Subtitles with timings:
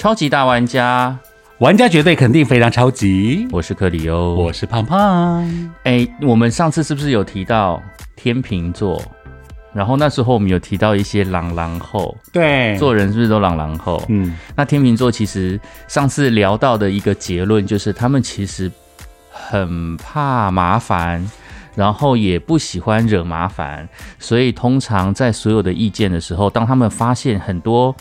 [0.00, 1.14] 超级大玩家，
[1.58, 3.46] 玩家绝对肯定非常超级。
[3.50, 4.34] 我是克里欧。
[4.34, 5.46] 我是胖胖。
[5.82, 7.82] 哎，我们上次是不是有提到
[8.16, 8.98] 天秤座？
[9.74, 14.02] 然后那时候我们有提到一些狼狼后，对，做人是不是都狼狼后？
[14.08, 18.72] 嗯，那天秤座其实上次聊到的一个结论就是，他们其实
[19.30, 21.30] 很怕麻烦，
[21.74, 23.86] 然后也不喜欢惹麻烦，
[24.18, 27.94] 所以通常在所有的意见的时候，当他们发现很多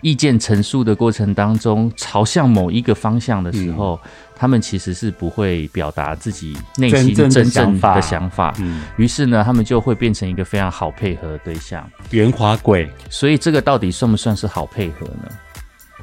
[0.00, 3.98] 意见陈述的过程当中朝向某一个方向的时候，
[4.34, 8.54] 他们其实是不会表达自己内心真正的想法的想法。
[8.60, 11.88] 嗯，于是呢，他们就会变成一个非常好配合的对象。
[12.10, 15.28] 圆滑鬼所以这个到底算不算是好配合呢？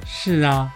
[0.06, 0.70] 是啊，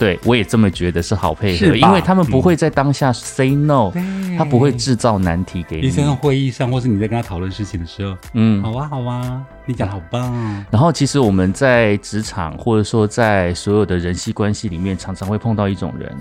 [0.00, 5.86] 对我也这么觉得是好配合，因为他们不会在当下 say no，、对他不会制造难题给你。
[5.86, 10.64] 你在那会议上，或是你在跟他讨论事情的时候，嗯，好啊，好啊，你讲得好棒哦。
[10.70, 16.14] 然后其实我们在职场或者说在所有的人际关系里面，常常会碰到一种人，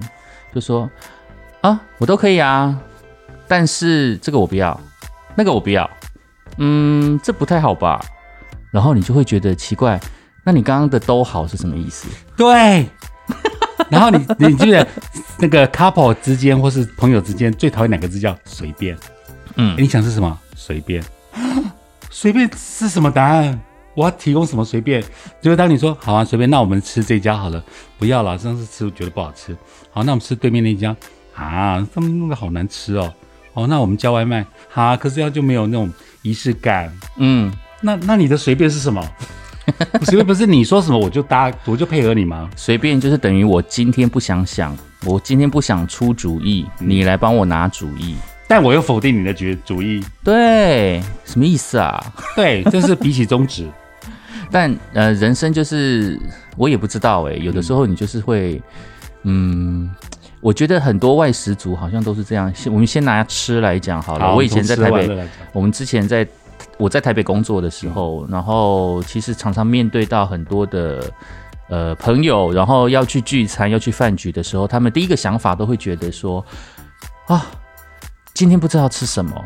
[0.54, 0.90] 就说
[1.62, 2.78] 啊，我都可以啊，
[3.48, 4.80] 但是这个我不要，
[5.36, 5.90] 那个我不要，
[6.58, 8.04] 嗯，这不太好吧？
[8.72, 10.00] 然后你就会觉得奇怪，
[10.44, 12.08] 那你刚刚的都好是什么意思？
[12.36, 12.86] 对。
[13.90, 14.88] 然后你你记得
[15.38, 18.98] 那个 couple 之间或是朋友之间最讨厌两个字叫随便。
[19.56, 20.40] 嗯你想是什么？
[20.56, 21.04] 随便。
[22.14, 23.60] 随便是什么答案？
[23.96, 25.04] 我要提供什么随便？
[25.42, 27.62] 就是当你说好啊，随便，那我们吃这家好了，
[27.98, 29.58] 不要了，上次吃我觉得不好吃，
[29.92, 30.96] 好，那我们吃对面那家
[31.36, 33.12] 啊，他们弄得好难吃哦，
[33.54, 36.96] 哦，那我们叫外卖，好、可是要就没有那种仪式感。
[37.18, 39.04] 嗯，那那你的随便是什么？
[40.06, 42.48] 随便不是你说什么我就搭，我就配合你吗？
[42.56, 48.16] 随便就是等于我今天不想想，我今天不想出主意，你来帮我拿主意。
[48.54, 52.14] 但我又否定你的主主意，对，什么意思啊？
[52.38, 53.68] 对，就是比起宗旨。
[54.52, 56.20] 但呃，人生就是
[56.56, 58.62] 我也不知道哎、有的时候你就是会，
[59.24, 59.90] 嗯，
[60.40, 62.54] 我觉得很多外食族好像都是这样。
[62.54, 64.28] 先我们先拿吃来讲好了。
[64.28, 66.28] 好我以前在台北，我们之前在
[66.78, 71.04] 我在台北工作的时候，然后其实常常面对到很多的
[71.70, 76.46] 呃朋友，然后要去聚餐、要去饭局的时候，他们第一个想法都会觉得说
[77.26, 77.48] 啊，
[78.34, 79.46] 今天不知道吃什么。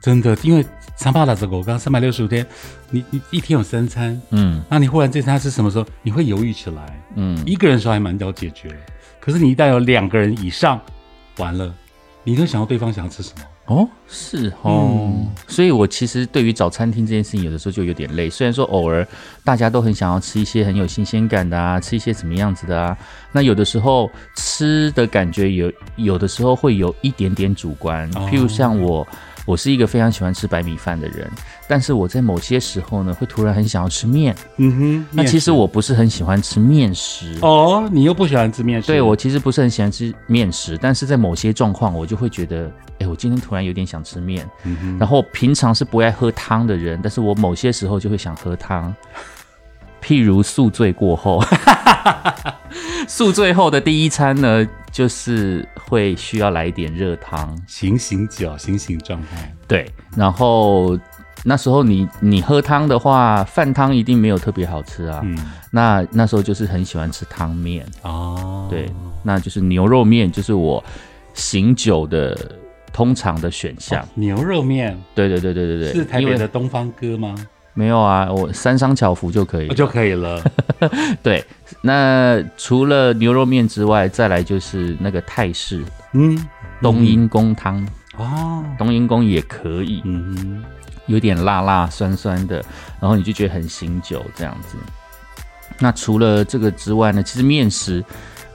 [0.00, 0.64] 真的，因为
[0.96, 2.46] 长发打折狗刚三百六十五天，
[2.90, 5.86] 你你一天有三餐，嗯那你忽然这餐是什么时候？
[6.02, 7.02] 你会犹豫起来。
[7.16, 8.74] 嗯，一个人的时候还蛮好解决，
[9.20, 10.80] 可是你一旦有两个人以上，
[11.36, 11.74] 完了，
[12.24, 13.44] 你都想到对方想要吃什么。
[13.68, 15.12] 哦，是哦，
[15.46, 18.30] 所以我其实对于找餐厅这件事情，有的时候就有点累。
[18.30, 19.06] 虽然说偶尔
[19.44, 22.96] 大家都很想要吃一些很有新鲜感的啊，吃一些什么样子的啊，
[23.30, 28.10] 那有的时候吃的感觉有，有的时候会有一点点主观。
[28.16, 29.06] 哦譬如像我，
[29.48, 31.26] 我是一个非常喜欢吃白米饭的人，
[31.66, 34.36] 但是我在某些时候呢，会突然很想要吃面。
[34.58, 37.38] 嗯哼，那其实我不是很喜欢吃面食。
[37.40, 44.46] 哦，你又不喜欢吃面食，对我其实不是很喜欢吃面食，但是在某些状况，我就会觉得，哎，我今天突然有点想吃面。
[44.64, 48.94] 嗯哼，然后平常是不爱喝汤的人，但是我某些时候就会想喝汤，
[50.02, 51.42] 譬如宿醉过后，
[53.06, 57.56] 宿醉后的第一餐呢，就是会需要来一点热汤。
[57.66, 59.54] 醒醒酒，醒醒状态。
[59.66, 60.98] 对，然后
[61.44, 65.20] 那时候你你喝汤的话，饭汤一定没有特别好吃啊。
[65.24, 65.36] 嗯，
[65.70, 68.90] 那那时候就是很喜欢吃汤面，哦，对，
[69.22, 70.82] 那就是牛肉面，就是我
[71.34, 72.36] 醒酒的
[72.92, 74.06] 通常的选项。
[74.14, 77.34] 牛肉面对对对对对对，是台北的东方哥吗？
[77.78, 80.42] 没有啊，我三商巧福就可以就可以了。
[81.22, 81.44] 对，
[81.80, 86.36] 那除了牛肉面之外，再来就是那个泰式嗯，
[86.82, 90.34] 冬阴功汤，哦，冬阴功也可以，嗯。
[90.34, 90.64] 哼，
[91.06, 92.56] 有点辣辣酸酸的，
[93.00, 94.76] 然后你就觉得很醒酒这样子。
[95.78, 98.04] 那除了这个之外呢，其实面食，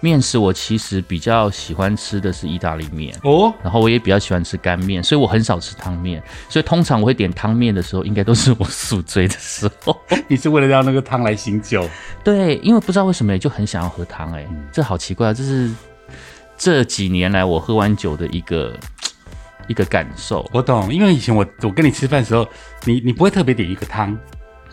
[0.04, 3.18] 面食我其实比较喜欢吃的是意大利面。
[3.24, 6.22] 哦，然后我也比较喜欢吃干面，所以我很少吃汤面。
[6.50, 9.98] 所以通常我会点汤面的时候，应该都是我宿醉的时候。
[10.28, 11.90] 你是为了让那个汤来醒酒？
[12.22, 15.34] 对，因为不知道为什么就很想要喝汤，哎，这好奇怪啊！
[15.34, 15.72] 这是
[16.58, 18.78] 这几年来我喝完酒的一个
[19.70, 20.46] 一个感受。
[20.52, 22.46] 我懂，因为以前我我跟你吃饭的时候，
[22.84, 24.18] 你你不会特别点一个汤，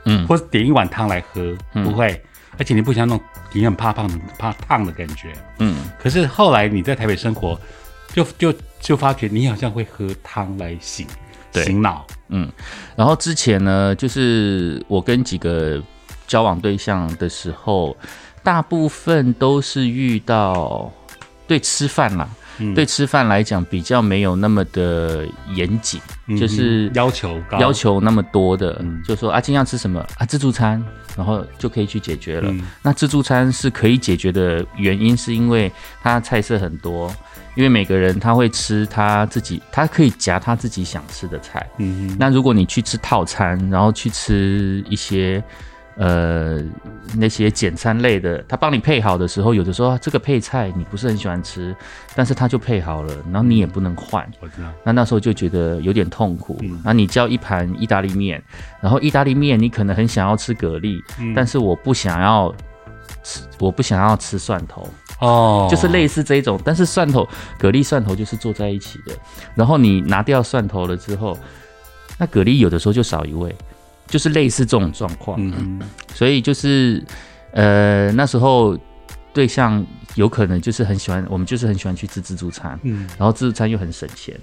[0.06, 2.20] 嗯或者点一碗汤来喝，嗯不会，
[2.60, 3.24] 而且你不想那种
[3.54, 4.06] 你很怕胖
[4.38, 5.32] 怕烫的感觉。
[5.60, 7.58] 嗯，可是后来你在台北生活，
[8.12, 11.06] 就就就发觉你好像会喝汤来醒
[11.50, 12.06] 对醒脑。
[12.28, 12.52] 嗯
[12.94, 15.82] 然后之前呢，就是我跟几个
[16.26, 17.96] 交往对象的时候，
[18.42, 20.92] 大部分都是遇到
[21.46, 22.28] 对吃饭啦，
[22.60, 22.74] 嗯。
[22.74, 29.02] 对吃饭来讲比较没有那么的严谨，嗯就是要求高，要求那么多的，嗯。
[29.04, 30.00] 就说啊，今天要吃什么？
[30.18, 30.82] 啊，自助餐，
[31.16, 32.50] 然后就可以去解决了。
[32.50, 32.62] 嗯。
[32.82, 35.70] 那自助餐是可以解决的原因，是因为
[36.02, 37.12] 它菜色很多，
[37.54, 41.68] 因为每个人他会吃他自己，他可以夹他自己想吃的菜。
[42.18, 45.42] 那如果你去吃套餐，然后去吃一些
[45.96, 46.60] 呃
[47.16, 51.74] 那些简餐类的，他帮你配好的时候，有的时候啊这个配菜你不是很喜欢吃，
[52.14, 54.26] 但是他就配好了，然后你也不能换。
[54.40, 56.58] 我知道，那那时候就觉得有点痛苦。
[56.62, 58.42] 嗯那你叫一盘意大利面，
[58.80, 62.54] 然后意大利面你可能很想要吃蛤蜊，嗯但是我不想要
[63.22, 64.88] 吃，我不想要吃蒜头，
[65.20, 66.58] 哦，就是类似这一种。
[66.64, 67.28] 但是蒜头、
[67.58, 69.12] 蛤蜊、蒜头就是做在一起的。
[69.54, 71.36] 然后你拿掉蒜头了之后，
[72.16, 73.54] 那蛤蜊有的时候就少一味，
[74.10, 75.38] 就是类似这种状况。
[75.40, 75.80] 嗯，
[76.12, 77.02] 所以就是
[77.52, 78.78] 呃那时候
[79.32, 79.82] 对象
[80.16, 82.78] 有可能就是很喜欢，我们就是很喜欢去吃自助餐。
[82.82, 84.38] 嗯然后自助餐又很省钱。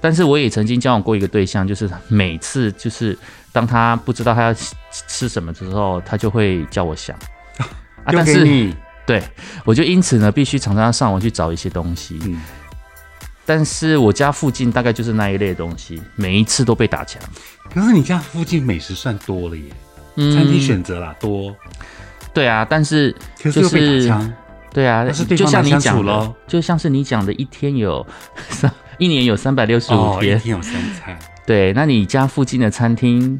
[0.00, 3.16] 但是我也曾经交往过一个对象，就是每次就是
[3.52, 4.74] 当他不知道他要吃
[5.06, 7.16] 吃什么的时候，他就会叫我想
[8.02, 8.72] 啊，但是，
[9.06, 9.22] 对
[9.64, 12.18] 我就因此呢，必须常常上网去找一些东西。
[12.24, 12.40] 嗯，
[13.54, 17.20] 但是我家附近大概就是那一类东西，每一次都被打枪。
[17.70, 19.64] 可是你家附近美食算多了耶，
[20.14, 20.34] 嗯。
[20.34, 21.54] 餐厅选择啦多，
[22.32, 24.10] 对啊，但是就是，
[24.72, 28.06] 对啊，那是就像你讲的，就像是你讲的，一天有
[28.48, 33.38] 三 一年有三百六十五哦，一天，天有三餐， 对，那你家附近的餐厅，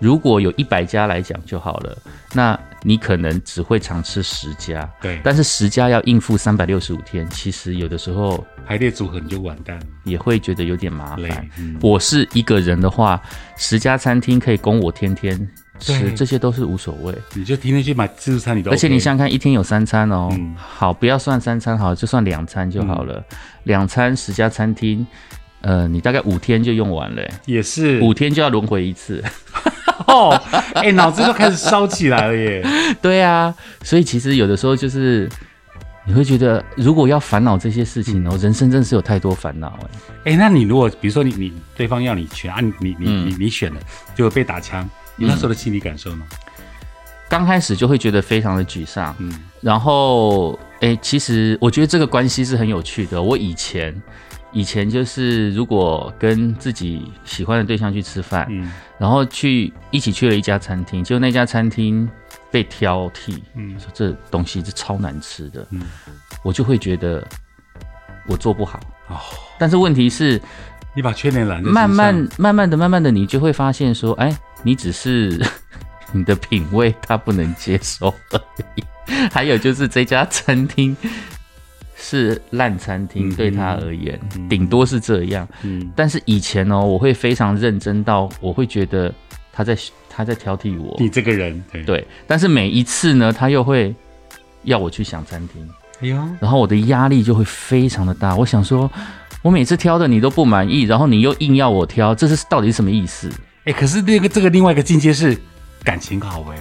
[0.00, 1.96] 如果有一百家来讲就好了，
[2.32, 11.76] 那你可能只会常吃十家，对，但是十家要应付三百六十五天，其实有的时候排列组合你就完蛋了，也会觉得有点麻烦。，嗯。
[11.80, 13.22] 我是一个人的话，
[13.56, 15.48] 十家餐厅可以供我天天
[15.78, 17.16] 吃，这些都是无所谓。
[17.34, 20.54] 你就天天去买自助餐，你都 OK，而且你想想看，一天有三餐哦，嗯。
[20.56, 23.24] 好，不要算三餐好，就算两餐就好了。
[23.64, 25.06] 两餐十家餐厅，
[25.60, 28.00] 呃，你大概五天就用完了、也是。
[28.00, 29.22] 五天就要轮回一次。
[30.06, 30.30] 哦，
[30.74, 32.64] 哎，脑子都开始烧起来了耶，
[33.00, 35.28] 对啊，所以其实有的时候就是
[36.04, 40.32] 你会觉得，如果要烦恼这些事情哦，人生真是有太多烦恼哎。
[40.32, 43.80] 哎，那你如果比如说你你对方要你选啊，你你你嗯你你选了，
[44.14, 46.24] 结果被打枪，你那时候的心理感受呢？
[47.28, 49.32] 刚开始就会觉得非常的沮丧，嗯
[49.62, 53.22] 然后哎，其实我觉得这个关系是很有趣的。
[53.22, 53.94] 我以前
[54.52, 58.70] 以前就是如果跟自己喜欢的对象去吃饭，嗯。
[58.98, 62.08] 然后去一起去了一家餐厅，结果那家餐厅
[62.50, 63.78] 被挑剔，嗯。
[63.80, 65.82] 说这东西是超难吃的，嗯，
[66.44, 67.26] 我就会觉得
[68.28, 68.78] 我做不好。
[69.08, 69.18] 哦，
[69.58, 70.40] 但是问题是，
[70.94, 75.40] 你把缺点揽在慢慢慢慢的、慢慢的，你就会发现说，哎，你只是
[76.12, 78.40] 你的品味他不能接受而
[78.76, 78.84] 已。
[79.30, 80.96] 还有就是这家餐厅
[82.04, 85.48] 是烂餐厅，嗯对他而言，嗯顶多是这样。
[85.62, 89.14] 嗯但是以前哦，我会非常认真到，我会觉得
[89.52, 89.78] 他在
[90.10, 92.06] 他在挑剔我，你这个人对对。
[92.26, 93.94] 但是每一次呢，他又会
[94.64, 95.66] 要我去想餐厅，
[96.00, 98.34] 哎呦，然后我的压力就会非常的大。
[98.34, 98.90] 我想说，
[99.40, 103.30] 我每次挑的你都不满意，然后你又硬要我挑，这是到底是什么意思？
[103.64, 105.38] 哎，可是那个这个另外一个境界是
[105.84, 106.56] 感情好哎，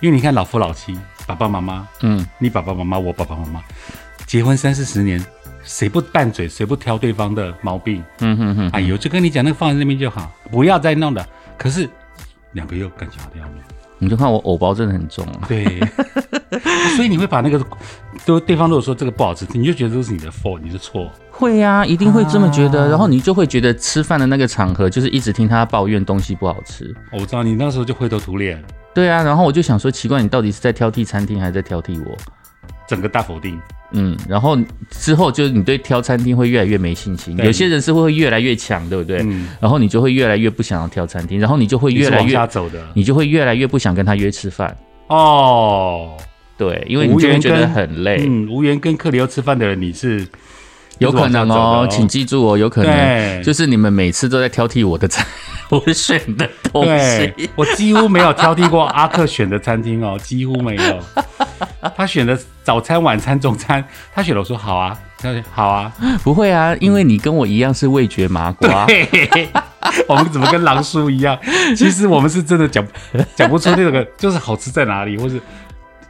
[0.00, 3.62] 因为你看老夫老妻，爸爸妈妈，嗯，你爸爸妈妈，我爸爸妈妈，
[4.30, 5.20] 结婚三四十年，
[5.64, 8.00] 谁不拌嘴，谁不挑对方的毛病？
[8.20, 11.26] 嗯哼哼，哎呦，就跟你讲，那个放在那边就好，不要再弄了。
[11.58, 11.90] 可是
[12.52, 13.56] 两个又感情好的要命，
[13.98, 15.40] 你就看我藕包真的很重啊。
[15.48, 15.80] 对，
[16.94, 17.60] 所以你会把那个，
[18.24, 21.10] 就对方如果说这个不好吃，你就觉得都是你的 fault，你的错。
[21.32, 26.94] 会呀、一定会这么觉得，啊然后你就会觉得吃饭的那个场合就是一直听他抱怨东西不好吃。
[27.10, 28.62] 我知道你那时候就灰头土脸，
[28.94, 32.16] 对啊，然后我就想说，奇怪，你到底是在挑剔餐厅还是在挑剔我？
[32.90, 33.56] 整个大否定。
[33.92, 34.58] 嗯，然后
[34.90, 39.20] 之后就是你对挑餐厅会越来越没信心，有些人是会越来越强，对不对？
[39.22, 44.76] 嗯，然后你就会越来越不想要挑餐厅，然后你就会越来越，走的你就会越来越不想跟他约吃饭。
[45.06, 46.16] 哦。
[46.58, 50.26] 对，因为你就会觉得很累，嗯，无缘跟克里欧吃饭的人，你是
[51.00, 55.26] 有可能哦，请记住哦，有可能就是你们每次都在挑剔我的餐，
[55.70, 57.50] 我选的东对西。
[57.56, 61.00] 我几乎没有挑剔过阿克选的餐厅哦， 几乎没有。
[61.96, 63.82] 他选的早餐、晚餐、中餐，
[64.14, 65.90] 他选了，我说好啊，他说好啊。
[66.22, 68.84] 不会啊，因为你跟我一样是味觉麻瓜。
[68.86, 69.08] 嘿
[70.06, 71.36] 我们怎么跟狼叔一样？
[71.74, 72.86] 其实我们是真的讲
[73.34, 75.40] 讲不出那个，就是好吃在哪里，或是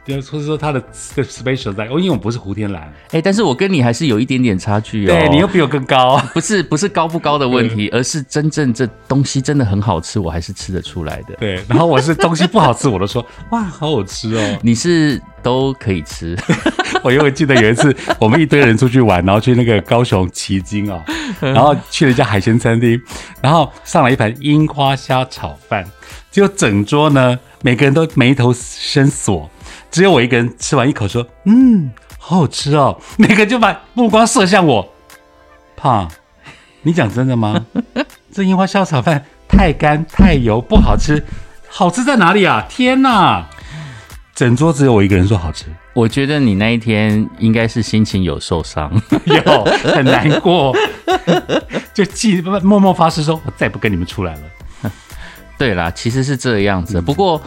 [0.05, 5.13] 或者说他的 special 在，哦，因为我不是胡天蓝，哎、但是我跟你还是有一点点差距哦。
[5.13, 11.35] 对你又比我更高， 不是不是高不高的问题，而是真正这东西真的很好吃，我还是吃得出来的。
[11.39, 14.59] 对，然后我是东西不好吃，我都说 哇，好好吃哦。
[14.63, 16.35] 你是都可以吃，
[17.03, 21.01] 我因为记得有一次我们一堆人出去玩，然后去那个高雄旗津哦，
[21.39, 22.99] 然后去了一家海鲜餐厅，
[23.39, 25.85] 然后上了一盘樱花虾炒饭，
[26.31, 29.49] 结果整桌呢每个人都眉头深锁，
[29.91, 34.93] 只有我一个人吃完一口说嗯，好好吃哦，那个人就把目光射向我，
[35.75, 36.09] 胖，
[36.81, 37.65] 你讲真的吗？
[38.31, 41.23] 这樱花虾炒饭太干太油不好吃，
[41.67, 42.65] 好吃在哪里啊？
[42.69, 43.45] 天哪！
[44.33, 45.65] 整桌只有我一个人说好吃。
[45.93, 48.89] 我觉得你那一天应该是心情有受伤。
[49.25, 50.73] 有很难过，
[51.93, 54.91] 就记默默发誓说，我再也不跟你们出来了。
[55.57, 56.99] 对啦，其实是这样子。
[57.01, 57.39] 不过，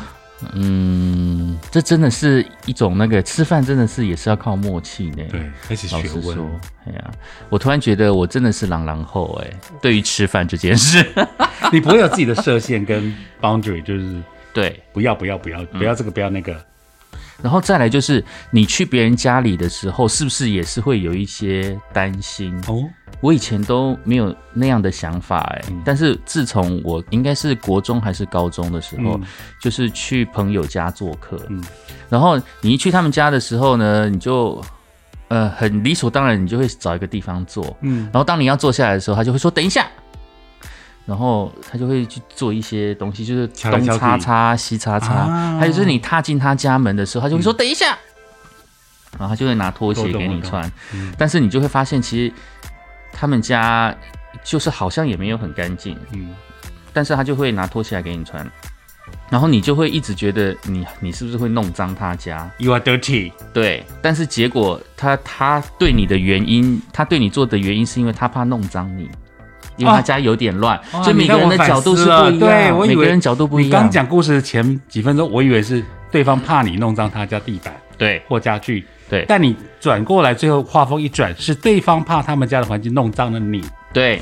[0.52, 5.24] 嗯，这真的是一种那个吃饭，真的是也是要靠默契呢。
[5.30, 6.46] 对，开始学说，
[6.86, 7.10] 哎呀，
[7.48, 11.04] 我突然觉得我真的是狼狼后哎，对于吃饭这件事，
[11.72, 14.22] 你不会有自己的设限跟 boundary，就是
[14.52, 14.80] 对。
[14.92, 16.54] 不要不要不要不要这个不要那个。
[17.44, 22.58] 然后再来就是你去别人家里的时候，是不是也是会有一些担心？
[22.66, 22.82] 哦，
[23.20, 25.82] 我以前都没有那样的想法哎、嗯。
[25.84, 29.22] 但是自从我应该是国中还是高中的时候，嗯。
[29.60, 31.62] 就是去朋友家做客，嗯。
[32.08, 34.58] 然后你一去他们家的时候呢，你就
[35.28, 38.04] 呃很理所当然，你就会找一个地方坐，嗯。
[38.04, 39.86] 然后当你要坐下来的时候，他就会说等一下。
[41.06, 45.58] 然后他就会去做一些东西，就是东擦擦西擦擦，啊。
[45.58, 47.98] 还有就是你踏进他家门的时候，他就会说等一下，
[49.18, 51.12] 然后他就会拿拖鞋给你穿，嗯。
[51.18, 52.32] 但是你就会发现，其实
[53.12, 53.94] 他们家
[54.42, 56.34] 就是好像也没有很干净，嗯，
[56.92, 58.50] 但是他就会拿拖鞋来给你穿，
[59.28, 63.30] 然后你就会一直觉得你你是不是会弄脏他家？You are dirty。
[63.52, 69.10] 对，但是结果他他对你的原因，他对你做的原因是因为他怕弄脏你。
[69.76, 72.78] 因为他家有点乱，所以每个人的角度是不一样。
[72.86, 73.68] 每个人角度不一样。
[73.68, 78.22] 你刚讲故事的前几分钟，我以为是对方怕你弄脏他家地板对。
[78.28, 79.24] 或家具，对。
[79.26, 83.64] 但你转过来，最后画风一转，是对方怕他们家的环境弄脏了你。
[83.92, 84.20] 对，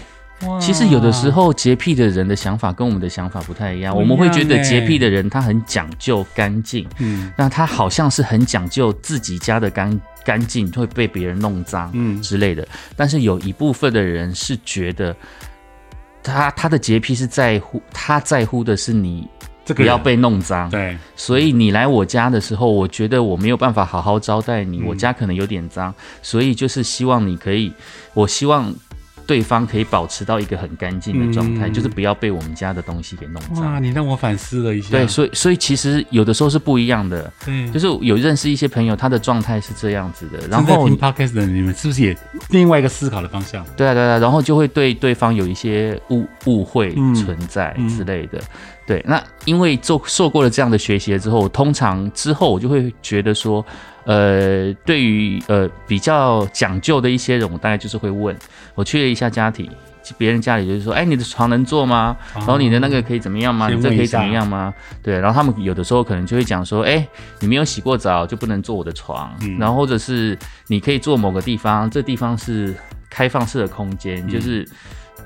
[0.60, 4.62] 其实有的时候洁癖的人的想法跟我们的想法不太一样，我们会觉得欸。
[4.62, 7.32] 洁癖的人他很讲究干净，嗯。
[7.36, 12.20] 那他好像是很讲究自己家的干干净会被别人弄脏嗯。
[12.22, 15.14] 之类的，但是有一部分的人是觉得
[16.22, 19.26] 他他的洁癖是在乎他在乎的是你
[19.64, 24.86] 这个不要被弄脏，对，所以你来我家的时候，我觉得我没有办法好好招待你，嗯。
[24.86, 27.72] 我家可能有点脏，所以就是希望你可以，
[28.12, 28.74] 我希望
[29.32, 33.64] 对方可以保持到一个很干净的状态，嗯就是不要被我们家的东西给弄脏。
[33.64, 34.90] 哇，你让我反思了一下。
[34.90, 42.14] 对，所以所以其实有的时候是不一样的，对，就是有认识一些朋友，他的状态是这样子的，然后听 podcast 的你们是不是也
[42.50, 43.64] 另外一个思考的方向？
[43.74, 48.38] 对啊对啊，然后就会对对方有一些误误会嗯存在嗯之类的。
[48.86, 53.64] 对，那因为做受过了这样的学习了之后，通常之后我就会觉得说，
[54.04, 58.36] 呃，对于呃比较讲究的一些人，我大概就是会问，
[58.74, 59.70] 我去了一下家庭。
[60.18, 62.16] 别人家里就是说，哎，你的床能坐吗？
[62.34, 63.68] 然后你的那个可以怎么样吗？
[63.68, 64.74] 你这可以怎么样吗？
[65.00, 67.06] 对，然后他们有的时候可能就会讲说，哎，
[67.38, 72.74] 你没有洗过澡就不能坐我的床，嗯然后或者是你可以坐某个地方，这地方是
[73.08, 74.68] 开放式的空间，嗯就是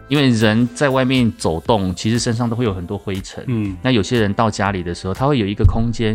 [0.08, 3.44] 因为人在外面走动，其实身上都会有很多灰尘。
[3.46, 6.14] 嗯，那有些人到家里的时候，他会有一个空间，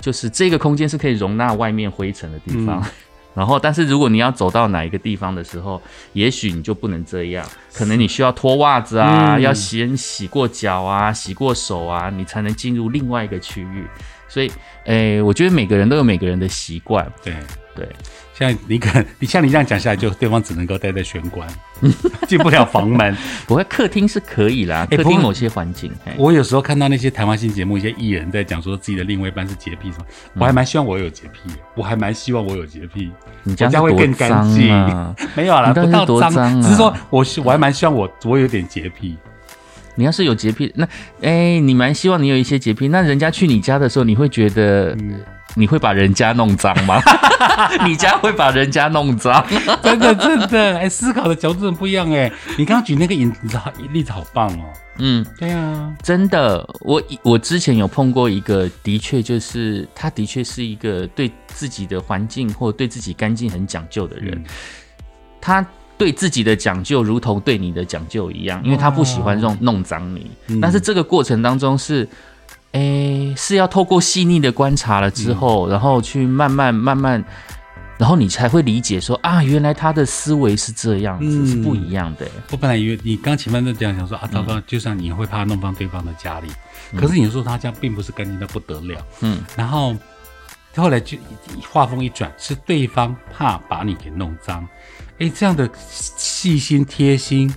[0.00, 2.80] 就是这个空间是可以容纳外面灰尘的地方。
[2.82, 2.90] 嗯
[3.32, 5.80] 然后，但是如果你要走到哪一个地方的时候，
[6.14, 13.86] 也许你就不能这样，可能你需要脱袜子啊，嗯要先洗过脚啊，洗过手啊，你才能进入另外一个区域。
[14.28, 14.50] 所以，
[14.84, 17.32] 诶，我觉得每个人都有每个人的习惯，对。
[17.80, 17.88] 对。
[18.34, 21.46] 像你可能，你像你这样讲下来，就对方只能够待在玄关，
[22.26, 23.14] 进不了房门。
[23.46, 30.04] 不过客厅是可以啦，客厅某些环境，我有时候看到那些谈话性节目，一些艺人在讲说自己的另外一半是洁癖什么，
[30.36, 33.10] 我还蛮希望我有洁癖，我还蛮希望我有洁癖。
[33.42, 35.14] 你家会更干净啊！
[35.36, 39.18] 没有啦，不到脏，啊只是说我是我还蛮希望我我有点洁癖。
[40.00, 40.88] 你要是有洁癖，那
[41.20, 45.20] 哎，你蛮希望你有一些洁癖，那人家去你家的时候，你会觉得嗯
[45.56, 47.02] 你会把人家弄脏吗？
[47.84, 49.44] 你家会把人家弄脏？
[49.82, 52.32] 真 的真的，哎，思考的角度很不一样哎。
[52.56, 54.64] 你刚刚举那个引子好例子好棒哦。
[55.02, 64.44] 嗯，对啊，真的，我我之前有碰过一个，的确就是他的确是一个对自己的环境或对自己干净很讲究的人，嗯
[65.42, 65.66] 他
[66.00, 70.30] 对自己的讲究如同对你的讲究一样，因为他不喜欢弄弄脏你。
[70.46, 70.58] 嗯。
[70.58, 72.08] 但是这个过程当中是
[72.72, 77.22] 诶，是要透过细腻的观察了之后，然后去慢慢慢慢，
[77.98, 81.46] 然后你才会理解说啊，原来他的思维是这样子，嗯。
[81.46, 82.26] 是不一样的。
[82.50, 86.48] 我本来以为你刚前面在这样想说啊，糟糕，就算你会怕弄脏对方的家里，
[86.96, 89.94] 可是你说他家并不是干净的不得了，嗯，然后
[90.76, 91.18] 后来就
[91.70, 94.64] 话锋一转，是对方怕把你给弄脏，
[95.20, 97.52] 哎，这样的细心贴心，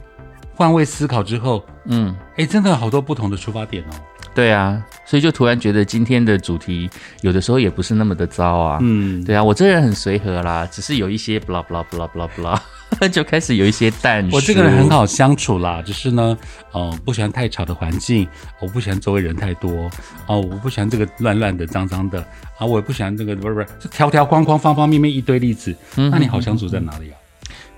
[0.54, 3.96] 换位思考之后，嗯，哎，真的有好多不同的出发点哦。
[4.36, 6.90] 对啊，所以就突然觉得今天的主题
[7.22, 8.80] 有的时候也不是那么的糟啊。
[8.82, 12.60] 嗯，对啊，我这人很随和啦，只是有一些 blah blah blah blah blah，
[13.10, 16.38] 就开始有一些淡我这个人很好相处啦，只是呢，
[16.72, 18.28] 呃，不喜欢太吵的环境，
[18.60, 19.90] 我不喜欢周围人太多，
[20.28, 22.20] 哦、我不喜欢这个乱乱的、脏脏的，
[22.58, 27.16] 啊，我也不喜欢这个不是不是，就条条框框、方方面面一堆例子，嗯那你好相处在哪里啊？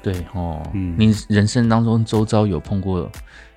[0.05, 3.11] 对哦，嗯你人生当中周遭有碰过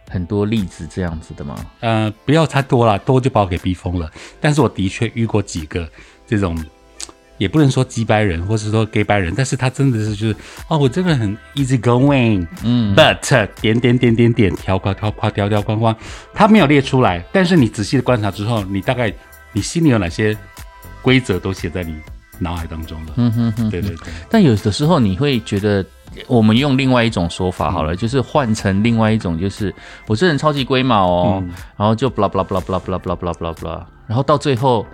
[0.08, 1.54] 很多例子这样子的吗？
[1.80, 4.10] 呃，不要太多了，多就把我给逼疯了。
[4.40, 5.86] 但是我的确遇过几个
[6.26, 6.56] 这种，
[7.36, 10.36] 也不能说鸡掰人，或是说 gay 掰人，但是他真的是就是，
[10.68, 15.94] 哦，我这个人很 easy going，嗯 but 点点点点点条框条框条条框框，
[16.32, 19.12] 他没有列出来，但是你仔细的观察之后，你大概
[19.52, 20.34] 你心里有哪些
[21.02, 21.94] 规则都写在你
[22.38, 23.12] 脑海当中的。
[23.16, 23.70] 嗯哼哼。
[23.70, 25.84] 对对对，但有的时候你会觉得，
[26.26, 29.74] 我们用另外一种说法好了，就是换成另外一种，就是
[30.06, 34.86] 我这人超级龟毛哦，嗯然后就 blah blah blah blah blah blah blah blah blah，然后到最后，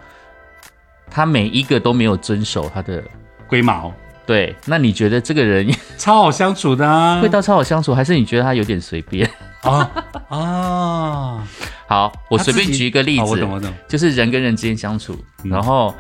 [1.11, 3.03] 他每一个都没有遵守他的。
[3.47, 3.93] 龟毛
[4.27, 7.21] 对，那你觉得这个人超好相处的啊！
[7.21, 9.31] 会到超好相处，还是你觉得他有点随便？
[9.63, 9.91] 啊
[10.29, 11.47] 啊！
[11.87, 15.95] 好，我随便举一个例子，哦我懂我懂，就是人跟人之间相处，嗯然后，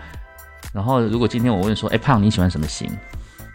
[0.74, 2.88] 然后如果今天我问说，哎、胖你喜欢什么型？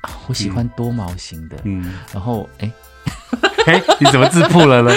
[0.02, 1.58] 啊我喜欢多毛型的。
[1.66, 1.94] 嗯。
[2.14, 2.72] 然后，哎、
[3.68, 4.92] 哎，你怎么自曝了呢？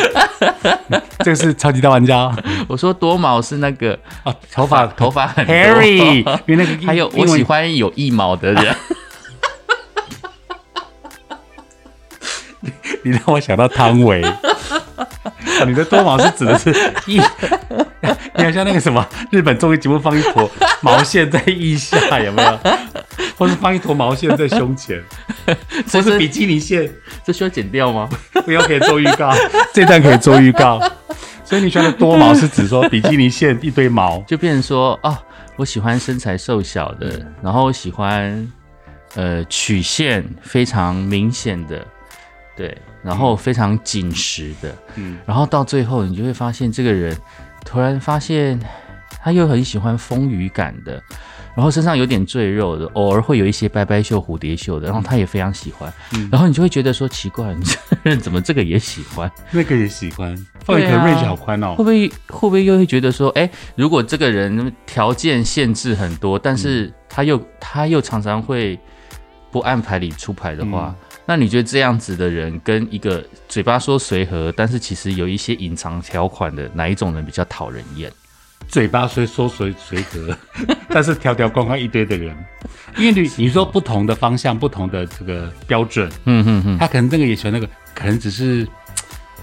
[1.24, 2.36] 这个是超级大玩家哦
[2.68, 8.76] 我说多毛是那个啊，头发头发很 Harry，因为那个还有我喜欢有一毛的人。
[13.04, 14.22] 你让我想到汤唯。
[15.62, 16.70] 哦你的多毛是指的是
[17.06, 17.22] 腋，
[18.36, 20.50] 你好像那个什么日本综艺节目放一坨
[20.80, 22.58] 毛线在腋下，有没有？
[23.38, 25.02] 或是放一坨毛线在胸前，
[25.92, 26.90] 或是比基尼线，
[27.24, 28.08] 这需要剪掉吗？
[28.44, 29.32] 不要可以做预告，
[29.72, 30.80] 这段可以做预告。
[31.44, 35.16] 所以你说的多毛是指说比基尼线一堆毛，就变成说，哦，
[35.56, 38.50] 我喜欢身材瘦小的，然后喜欢
[39.14, 41.84] 呃曲线非常明显的，
[42.56, 45.18] 对，然后非常紧实的，嗯。
[45.26, 47.16] 然后到最后你就会发现这个人
[47.64, 48.58] 突然发现
[49.22, 51.02] 他又很喜欢丰腴感的，
[51.54, 56.28] 然后身上有点赘肉的，偶尔会有一些拜拜袖、蝴蝶袖的，然后他也非常喜欢，嗯。
[56.32, 59.30] 然后你就会觉得说奇怪，你这个人怎么这个也喜欢？
[59.52, 60.34] 那个也喜欢，
[60.64, 61.06] 范围可对啊。
[61.06, 61.74] range 好宽哦。
[61.74, 61.76] 会。
[61.76, 68.78] 不会会不会又会觉得说，哎，如果这个人条件限制很多，但是他又、他又常常会
[69.50, 78.10] 不按牌理出牌的话，那你觉得这样子的人跟一个嘴巴说随和，但是其实有一些隐藏条款的哪一种人比较讨人厌？
[78.68, 80.36] 嘴巴虽说随随和，
[80.88, 82.34] 但是条条框框一堆的人，
[82.96, 88.66] 因为你你说不同的方向、不同的这个标准，嗯哼哼，他可能这个也喜欢那个，可能只是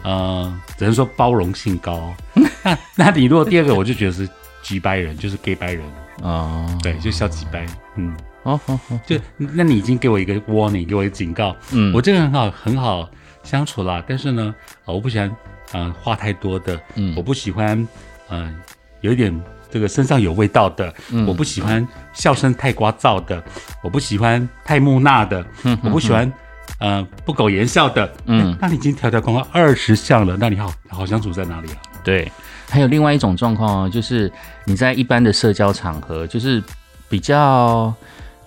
[0.03, 2.13] 呃，只能说包容性高。
[2.63, 4.27] 那那你如果第二个，我就觉得是
[4.63, 5.83] 鸡掰人，就是 gay 掰人，
[6.21, 7.65] 哦，对，就小鸡掰，
[7.97, 8.15] 嗯，
[8.49, 11.93] 哦哦哦，就那你已经给我一个 warning，给我一个警告，嗯。
[11.93, 13.09] 我这个人很好很好
[13.43, 14.53] 相处啦，但是呢，
[14.85, 15.35] 呃我不喜欢
[15.71, 17.13] 呃话太多的，嗯。
[17.15, 17.87] 我不喜欢
[18.27, 18.53] 呃
[19.01, 19.33] 有一点
[19.71, 21.25] 这个身上有味道的，嗯。
[21.27, 23.43] 我不喜欢笑声太聒噪的，
[23.83, 26.31] 我不喜欢太木讷的，嗯我不喜欢
[26.79, 31.77] 呃不苟言笑的，嗯嗯，那你已经条条框框二十项了，那你好好相处在哪里啊？
[32.03, 32.31] 对，
[32.69, 34.31] 还有另外一种状况哦，就是
[34.65, 36.63] 你在一般的社交场合，就是
[37.07, 37.93] 比较。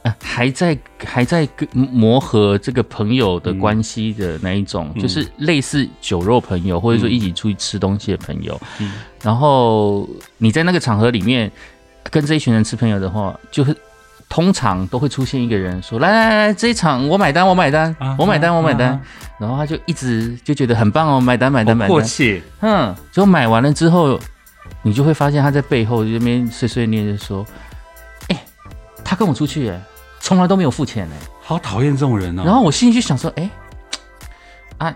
[0.03, 8.61] 呃，还在还在跟磨合这个朋友的关系的那一种，就是类似酒肉朋友，或者说一起出去吃东西的朋友。
[8.81, 11.49] 嗯然后你在那个场合里面
[12.11, 13.77] 跟这一群人吃朋友的话，就是
[14.29, 18.89] 通常都会出现一个人说：“来来来，这一场我买单，我买单，啊我买单，啊我买单。
[18.89, 19.01] 啊
[19.39, 22.05] 然后他就一直就觉得很棒哦，买单买单买单。
[22.05, 24.19] 切，嗯，结果买完了之后，
[24.83, 27.45] 你就会发现他在背后这边碎碎念就说
[28.29, 28.45] ：“哎、
[29.05, 29.81] 他跟我出去，哎，
[30.23, 31.15] 从来都没有付钱，呢。
[31.43, 32.43] 好讨厌这种人哦。
[32.47, 33.51] 然后我心里就想说：“哎、
[34.79, 34.95] 啊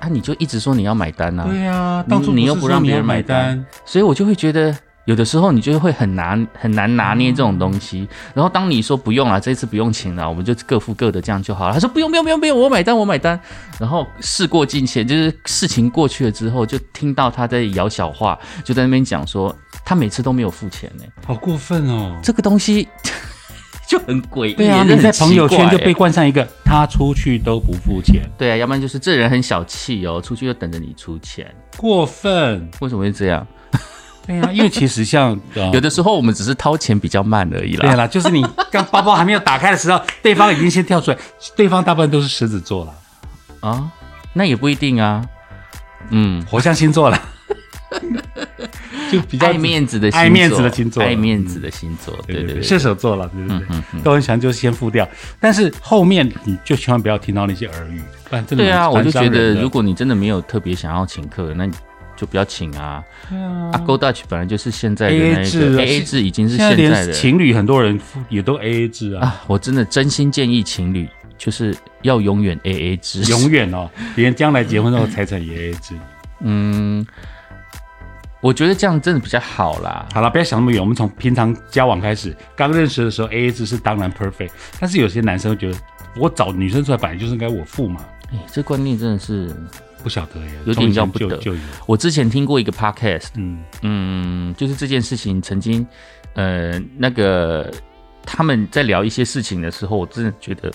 [0.00, 11.74] 啊，你就一直说你要买单啊，对呀、当初你又不让别人买买单，所以我就会觉得。”有的时候你就会很难很难拿捏这种东西，然后当你说不用了，这次不用请了，我们就各付各的，这样就好了。
[11.74, 13.38] 他说不用不用不用不用，我买单我买单。
[13.78, 22.18] 然后事过境迁，就是事情过去了之后，就听到他在摇小话，就在那边讲说，他每次都没有付钱呢、好过分哦。
[22.22, 22.88] 这个东西
[23.88, 32.68] 就很诡异，对啊，你在朋友圈就被冠上一个他出去都不付钱，对啊，要不然就是这人很小气哦，出去就等着你出钱，过分。
[32.80, 33.46] 为什么会这样？
[34.26, 37.86] 对啊，因为其实像 呃有的时候我们只是掏钱比较慢而已啦。
[37.88, 41.18] 对啦，就是你刚包包还没有打开的时候，对方已经先跳出来，
[41.54, 42.94] 对方大部分都是狮子座了，
[43.60, 43.90] 啊，
[44.32, 45.22] 那也不一定啊。
[46.08, 47.20] 嗯，火象星座了，
[49.14, 54.00] 就比较爱面子的星座爱面子的星座爱面子的星座，对对射手座了，对不对？
[54.02, 55.08] 都很喜欢就先付掉，
[55.40, 61.72] 但是后面你就千万不要听到那些耳语，不然真的对啊，我就觉得如果你真的没有特别想要请客，那你
[62.16, 63.02] 就不要请啊。
[63.30, 69.42] 啊，Go Dutch 本来就是现在的 AA 那一个 AA 制，已经是现在的情侣很多人也都 A A 制啊，啊。
[69.46, 75.94] 我真的真心建议情侣就是要永远 AA 制，永远哦，连将来结婚后财产也 A A 制。
[76.46, 77.04] 嗯，
[78.44, 80.06] 我觉得这样真的比较好啦。
[80.12, 85.78] 好了，不要想那么远，我们从平常交往开始，刚认识的时候 A A 制是当然 perfect，但是有些男生会觉得，
[86.20, 89.50] 我找女生出来本来就是应该我付嘛，哎，这观念真的是，
[90.02, 91.40] 不晓得耶，有点要不得。
[91.86, 93.64] 我之前听过一个 podcast，嗯。
[93.80, 95.86] 嗯，就是这件事情曾经，
[96.34, 97.72] 呃，那个
[98.26, 100.70] 他们在聊一些事情的时候，我真的觉得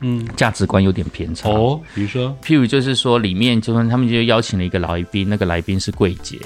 [0.00, 1.48] 嗯，价值观有点偏差。
[1.48, 6.40] 哦，比如说，譬如就是说，里面就是他们就邀请了一个来宾，那个来宾是柜姐，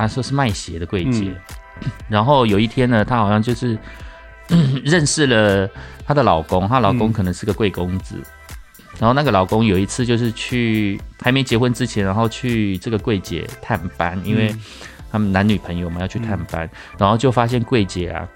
[0.00, 1.32] 她说是卖鞋的柜姐。
[2.08, 3.78] 然后有一天呢，她好像就是、
[4.50, 5.68] 嗯认识了
[6.04, 8.16] 她的老公，她老公可能是个贵公子。
[8.98, 14.54] 然后那个老公有一次就是去还没结婚之前，然后去这个柜姐探班，因为
[15.10, 18.28] 他们男女朋友嘛要去探班，然后就发现柜姐啊，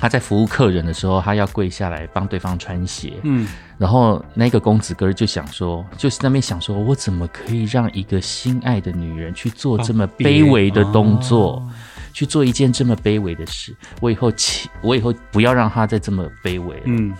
[0.00, 3.14] 她在服务客人的时候，他要跪下来帮对方穿鞋。
[3.22, 11.70] 嗯，然后那个公子哥就想说，就是那边想说，我怎么可以让一个心爱的女人去做这么卑微的动作，哦
[12.14, 13.72] 去做一件这么卑微的事？
[14.00, 16.82] 我以后起，我以后不要让她再这么卑微了。
[16.86, 17.14] 嗯，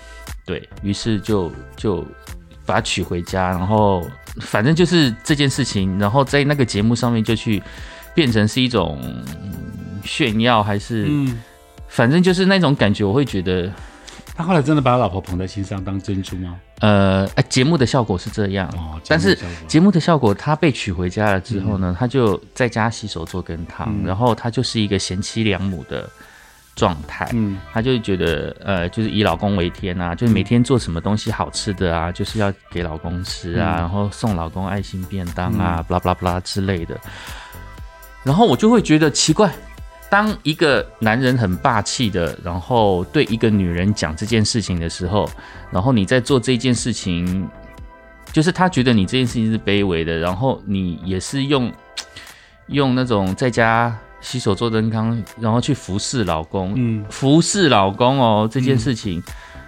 [0.44, 2.04] 对于是就就
[2.66, 4.04] 把她娶回家，然后
[4.40, 7.62] 反正就是这件事情，然后在那个节目上面就去
[8.12, 11.38] 变成是一种嗯炫耀，还是、嗯，
[11.88, 13.70] 反正就是那种感觉，我会觉得。
[14.36, 16.54] 他后来真的把他老婆捧在心上当珍珠吗？
[16.78, 24.06] 呃，呃节目的效果是这样，哦但是节目的效果他被娶回家了之后呢，他就在家洗手做羹汤，嗯。
[24.06, 26.08] 然后他就是一个贤妻良母的
[26.76, 27.58] 状态，嗯。
[27.72, 33.78] 他就觉得呃，就是以老公为天啊，就是每天做什么东西好吃的啊，就是要给老公吃啊，嗯。
[33.78, 36.96] 然后送老公爱心便当啊，巴拉巴拉巴拉之类的，
[38.22, 39.52] 然后我就会觉得奇怪。
[40.10, 45.28] 当一个男人很霸气的，然后对一个女人讲这件事情的时候，
[45.70, 47.48] 然后你在做这件事情，
[48.32, 51.70] 就是他觉得你这件事情是卑微的，然后你也是用
[52.68, 59.22] 用那种在家洗手做灯汤，然后去服侍老公，嗯服侍老公哦，这件事情，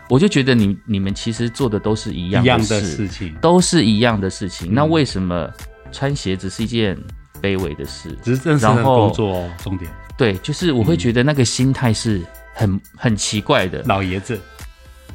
[0.08, 4.72] 我就觉得你你们其实做的都是一样一样的事，情，都是一样的事情。
[4.72, 5.48] 嗯那为什么
[5.92, 6.96] 穿鞋子是一件
[7.42, 8.16] 卑微的事？
[8.22, 12.20] 只是认识的然后工作哦，重点，对，就是我会觉得那个心态是
[12.52, 13.82] 很很奇怪的。
[13.86, 14.38] 老爷子，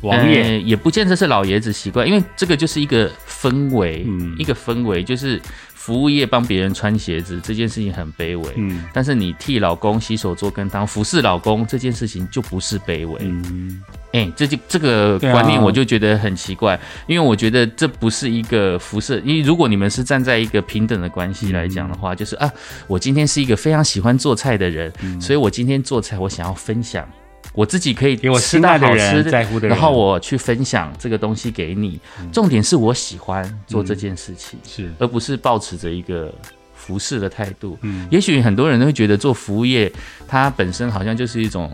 [0.02, 4.36] 王爷，呃也不见得是老爷子习惯，因为这个就是一个氛围，嗯。
[4.39, 5.39] 一个氛围，就是
[5.86, 8.86] 服务业帮别人穿鞋子这件事情很卑微，嗯。
[8.91, 13.15] 但是你替老公洗手做羹汤，服侍老公这件事情就不是卑微。
[13.19, 22.52] 嗯，哎、这就这个观念我就觉得很奇怪，因为我觉得这不是一个辐射，因为如果你们是站在一个平等的关系来讲的话，嗯就是啊，
[22.88, 27.08] 我今天是一个非常喜欢做菜的人，所以我今天做菜我想要分享。
[27.56, 32.00] 我自己可以给我吃到好吃在乎的人然后我去分享这个东西给你。
[32.32, 36.34] 重点是我喜欢做这件事情，是，而不是抱持着一个
[36.76, 37.78] 服侍的态度。
[37.82, 39.91] 嗯也许很多人都会觉得做服务业，
[40.28, 41.72] 它本身好像就是一种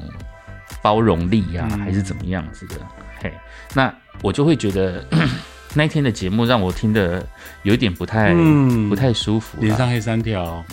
[0.82, 2.76] 包容力呀、嗯还是怎么样子的。
[3.20, 3.34] 嘿，
[3.74, 5.04] 那我就会觉得
[5.74, 7.26] 那一天的节目让我听得
[7.64, 9.64] 有一点不太、嗯不太舒服啦。
[9.64, 10.64] 脸上黑三条，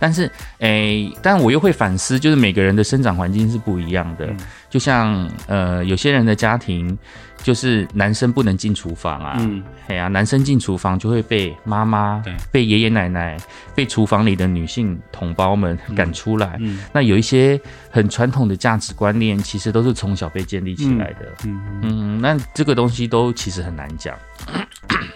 [0.00, 4.26] 但是，诶，但我又会反思，就是每个人的生长环境是不一样的。
[4.26, 4.36] 嗯
[4.70, 6.96] 就像呃，有些人的家庭
[7.42, 13.36] 就是男生不能进厨房啊，嗯哎呀、男生进厨房就会被妈妈、被爷爷奶奶、
[13.74, 16.56] 被厨房里的女性同胞们赶出来。
[16.60, 17.60] 嗯那有一些
[17.90, 21.34] 很传统的价值观念，其实都是从小被建立起来的。
[21.46, 24.16] 嗯，嗯那这个东西都其实很难讲。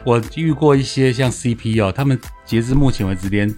[0.03, 3.49] 我遇过一些像 CP 哦，他们截至目前为止连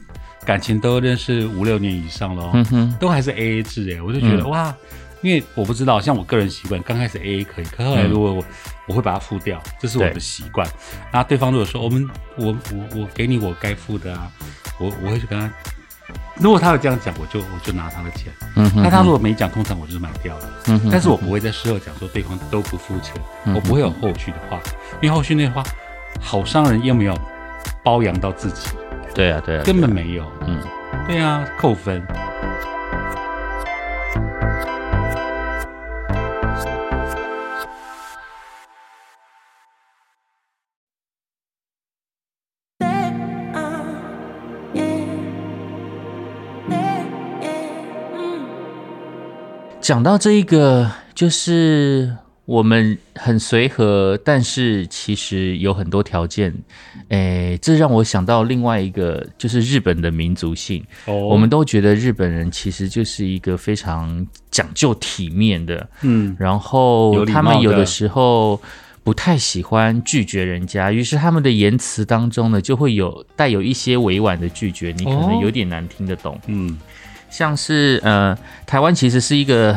[0.47, 4.51] 感情都认识五六年以上了、哦，嗯哼，都还是 AA 制哎，我就觉得、嗯。
[4.51, 4.75] 哇，
[5.21, 8.45] 因为我不知道，像我个人习惯，刚开始 AA 可以，可后来如果我、
[8.87, 10.67] 我会把它付掉，这是我的习惯。
[11.13, 14.31] 那对方如果说我们我我我给你我该付的啊，
[14.79, 15.51] 我我会去跟他
[16.37, 18.33] 如果他有这样讲，我就我就拿他的钱。
[18.55, 20.51] 嗯哼那他如果没讲，通常我就是买掉了。
[20.69, 23.15] 嗯哼但是我不会在事后讲说对方都不付钱，
[23.47, 24.61] 嗯我不会有后续的话，
[25.03, 25.65] 因为后续那话，
[26.21, 27.19] 好伤人又没有
[27.83, 28.69] 包养到自己，
[29.17, 30.31] 对啊对啊，根本没有。
[30.47, 30.61] 嗯。
[31.07, 32.07] 对啊，扣分。
[49.81, 52.15] 讲到这一个，就是
[52.47, 56.55] 我们很随和，但是其实有很多条件。
[57.09, 60.83] 诶，这让我想到另外一个，就是日本的民族性。
[61.07, 68.61] 哦我们都觉得日本人其实就是一个非常讲究体面的，嗯然后他们有的时候
[69.03, 76.41] 不太喜欢拒绝人家，于是他们的言辞当中呢，就会有带有一些委婉的拒绝，你可能哦有点难听得懂。
[76.47, 76.79] 嗯
[77.29, 79.77] 像是呃，台湾其实是一个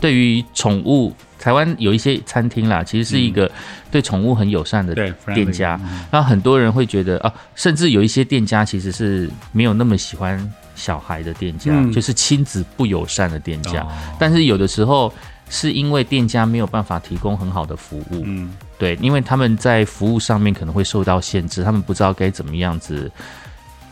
[0.00, 1.12] 对于宠物，
[1.44, 3.50] 台湾有一些餐厅啦，其实是一个
[3.90, 4.94] 对宠物很友善的
[5.34, 6.00] 店家嗯。
[6.10, 13.82] 那很多人会觉得啊，甚至有一些店家其实是没有那么喜欢小孩的店家，嗯就是亲子不友善的店家。
[13.82, 15.12] 哦但是有的时候
[15.50, 23.12] 是因为店家没有办法提供很好的服务，嗯对，因为他们在服务上面可能会受到限制，他们不知道该怎么样子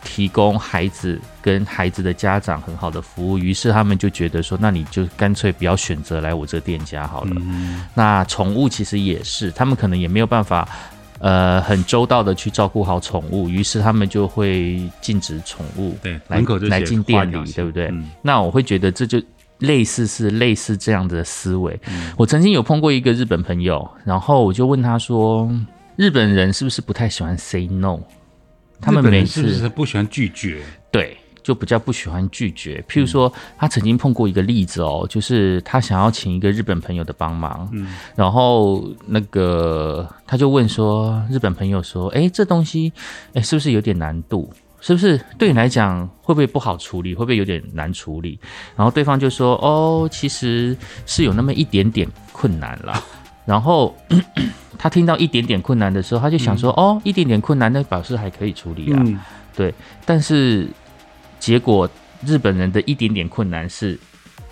[0.03, 7.31] 提供孩子跟孩子的家长很好的服务，于是他们就觉得说，那你就干脆不要选择来我这店家好了。
[7.37, 10.67] 嗯那宠物其实也是，他们可能也没有办法。
[11.19, 17.87] 呃，很周到的去照顾好宠物，于是他们就会禁止宠物对，来来进店里，对不对？
[17.93, 19.21] 嗯那我会觉得这就
[19.59, 21.79] 类似是类似这样的思维。
[21.87, 25.49] 嗯我曾经有碰过一个日本朋友，然后我就问他说，
[25.95, 28.01] 日本人是不是不太喜欢 say no？
[28.83, 30.61] 他们每次是不是不喜欢拒绝？
[30.91, 32.83] 对就比较不喜欢拒绝。
[32.87, 42.93] 譬如说，他曾经碰过一个例子哦，就是他想要请一个日本朋友的帮忙，嗯然后那个他就问说，日本朋友说，哎，这东西，
[43.33, 44.49] 哎，是不是有点难度？
[44.79, 47.13] 是不是对你来讲会不会不好处理？
[47.15, 48.37] 会不会有点难处理？
[48.75, 53.01] 然后对方就说，哦，其实是有那么一点点困难啦。
[53.45, 53.95] 然后
[54.77, 58.99] 他听到一点点困难的时候，他就想说，哦，一点点困难，那表示还可以处理啊。
[59.05, 59.19] 嗯，
[59.55, 59.73] 对，
[60.05, 60.67] 但是
[61.39, 61.89] 结果
[62.25, 63.99] 日本人的一点点困难是，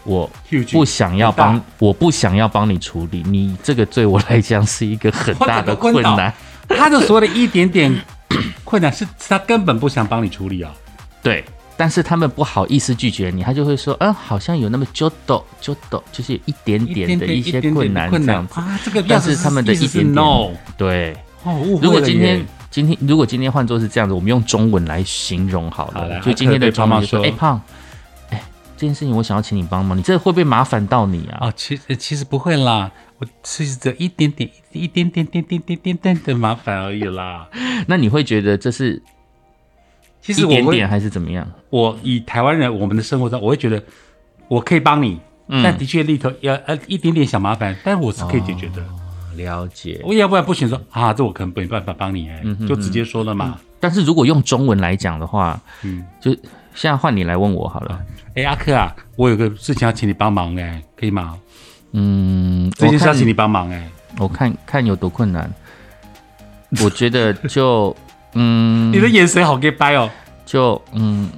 [0.04, 0.30] 我
[0.72, 6.34] 不想要帮，我不想要帮你处理，你这个对我来讲是一个很大的困难。
[6.68, 7.94] 他的所谓的一点点
[8.64, 10.74] 困难是，是他根本不想帮你处理啊。
[11.22, 11.44] 对，
[11.82, 15.76] 但是他们不好意思拒绝你，他就会说，嗯，好像有那么就斗就
[16.22, 18.60] 是有一点点的一些困难困这样子。
[18.60, 27.62] 难啊，这个但是他们的意思是一点点 no 对，哦，如果今天今天如果今天换作是这样子，我们用中文来形容好了，就今天的对中文就说，胖胖哎、胖，
[28.30, 28.44] 哎、
[28.78, 31.48] 这件事情我想要请你帮忙，你这会不会麻烦到你啊？
[31.48, 37.48] 哦，其实其实不会啦，我其实只有一点点一点点点点点点点的麻烦而已啦。
[37.88, 39.02] 那你会觉得这是
[40.22, 41.48] 其实我点点还是怎么样？
[41.70, 43.82] 我以台湾人我们的生活中，我会觉得
[44.48, 48.84] 我可以帮你，嗯但的确里头要呃一点点小麻烦，但我是可以解决的。
[49.36, 50.00] 了解。
[50.04, 53.60] 我要不然不行说啊，这我可能没办法帮你哎、嗯哼就直接说了嘛。
[53.80, 56.32] 但是如果用中文来讲的话，嗯，就
[56.76, 58.00] 现在换你来问我好了。
[58.36, 61.38] 哎、阿克啊，我有个事情要请你帮忙哎、可以吗？
[61.94, 65.52] 嗯，这件事要请你帮忙哎、我看看有多困难。
[66.84, 67.96] 我觉得就
[68.34, 70.10] 嗯，你的眼神好 get 掰哦，
[70.46, 71.30] 就嗯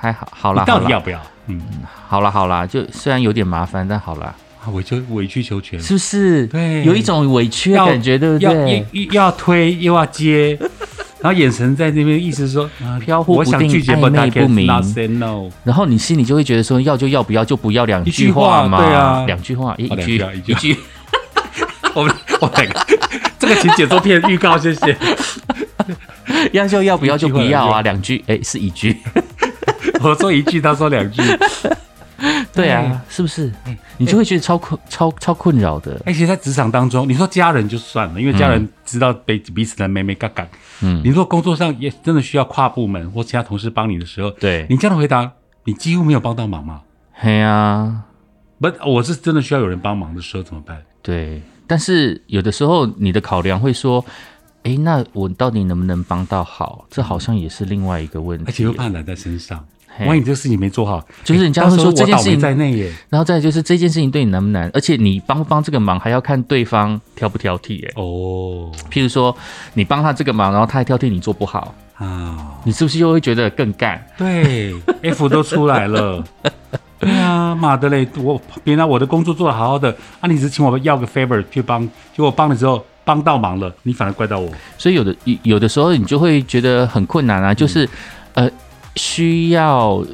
[0.00, 1.20] 还好，好你啦，好啦，到底要不要？
[1.46, 1.60] 嗯，
[2.08, 6.46] 好啦，好啦，就虽然有点麻烦，但好啦，啊委曲委曲求全，是不是？
[6.46, 6.84] 对。
[6.84, 8.86] 有一种委屈的要感觉，对不要对？
[8.92, 10.58] 又又要推又要接，
[11.20, 14.66] 然后眼神在那边意思是说啊飘忽不定暧昧不明。
[15.64, 19.24] 然后你心里就会觉得说，要就要，不要就不要，两句句话话嘛，对啊。
[19.26, 20.76] 两句话，一句一句
[21.94, 22.86] 我们我两个
[23.38, 24.96] 这个请解说片预告，谢谢。
[26.52, 28.96] 要就要，不要就不要啊，两句，哎，是一句，
[30.02, 31.22] 我说一句，他说两句。
[32.54, 33.52] 对啊，是不是？
[33.98, 36.00] 你就会觉得超困、超超困扰的。
[36.06, 40.46] 而且在职场当中，你说家人就算了，因为家人知道彼彼此的妹妹嘎嘎。
[40.80, 45.30] 嗯你说工作上也真的需要跨部门或其他同事帮你的时候，对，你这样的回答，
[45.64, 46.82] 你几乎没有帮到忙吗？
[47.12, 48.02] 嘿呀，
[48.60, 50.80] 不，我是真的需要有人帮忙的时候怎么办？
[51.02, 51.42] 对。
[51.66, 54.04] 但是有的时候你的考量会说，
[54.64, 56.84] 哎，那我到底能不能帮到好？
[56.90, 58.44] 这好像也是另外一个问题。
[58.46, 59.64] 而且又怕揽在身上。
[59.96, 62.92] 嘿万一你这个事情没做好，就是人家会说这件事情在内耶。
[63.08, 67.80] 然后再就是这件事情对你难不难，而且你帮不帮这个忙还要看对方挑不挑剔。
[67.80, 69.36] 耶，哦譬如说
[69.74, 74.04] 你帮他这个忙，然后他还挑剔你做不好，啊，你是不是又会觉得更干？
[74.18, 76.24] 对，F 都出来了。
[76.98, 78.06] 对啊，妈的嘞！
[78.16, 84.50] 我别拿我的工作做得好好的啊，你只请我要个 favor 去帮，结果帮了之后帮到忙了，你反而怪到我。
[84.78, 87.88] 所以有的有有的时候你就会觉得很困难啊，就是、
[88.34, 88.50] 呃
[88.96, 90.04] 需要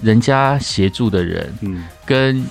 [0.00, 2.46] 人家协助的人嗯跟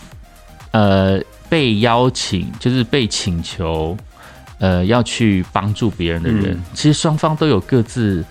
[0.71, 3.95] 呃被邀请，就是被请求
[4.59, 8.21] 呃要去帮助别人的人，嗯其实双方都有各自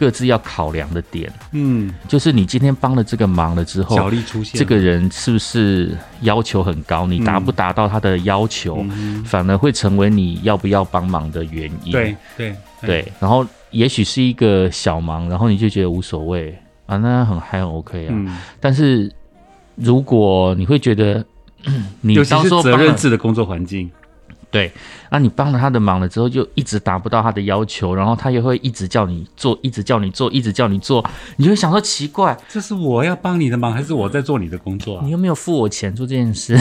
[0.00, 4.58] 各自要考量的点，嗯，就是你今天帮了这个忙了之后出现。
[4.58, 7.06] 这个人是不是要求很高？
[7.06, 11.92] 你达不达到他的要求，嗯反而会成为你要不要帮忙的原因。
[11.92, 18.08] 对对对，然后也许是一个小忙，然后你就觉得无所谓啊，那很还很 OK 啊。
[18.10, 19.12] 嗯，但是
[19.74, 21.22] 如果你会觉得
[22.00, 23.90] 你到时候责任制的工作环境，
[24.50, 24.70] 对，
[25.08, 31.04] 啊，你帮了他的忙了之后，就一直达不到他的要求，然后他也会一直叫你做，一直叫你做，一直叫你做，
[31.36, 35.10] 你就会想说奇怪，这是我要帮你的忙，还是我在做你的工作啊你？
[35.10, 36.58] 又没有付我钱做这件事，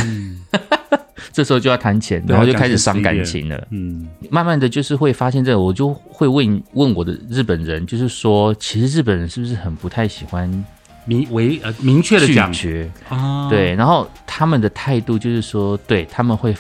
[1.34, 3.68] 这时候就要谈钱，然后就开始伤感情了。
[3.72, 10.66] 嗯慢慢的就是会发现这个，我就会问问我的日本人，就是说，其实日本人是不是很不太喜欢
[11.06, 12.90] 明为呃明确的拒讲绝？
[13.10, 16.56] 啊，对，然后他们的态度就是说，对他们会，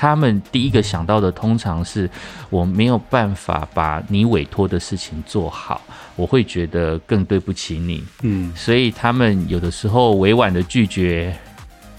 [0.00, 2.08] 他们第一个想到的通常是
[2.48, 5.82] 我没有办法把你委托的事情做好，
[6.16, 8.50] 我会觉得更对不起你，嗯。
[8.56, 11.36] 所以他们有的时候委婉的拒绝。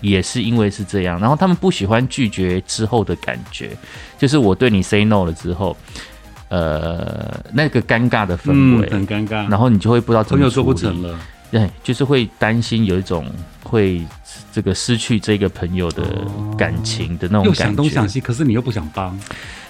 [0.01, 3.69] 也是因为是这样，然后他们不喜欢拒绝之后的感觉，
[4.17, 5.77] 就是我对你 say no 了之后，
[6.49, 11.19] 呃，那个尴尬的氛嗯围，很尴尬，然后你就会不知道怎么朋友做不成了，
[11.51, 13.25] 对，就是会担心有一种
[13.63, 14.01] 会
[14.51, 16.03] 这个失去这个朋友的
[16.57, 17.63] 感情的那种又感觉。
[17.65, 19.19] 想东想西，可是你又不想帮，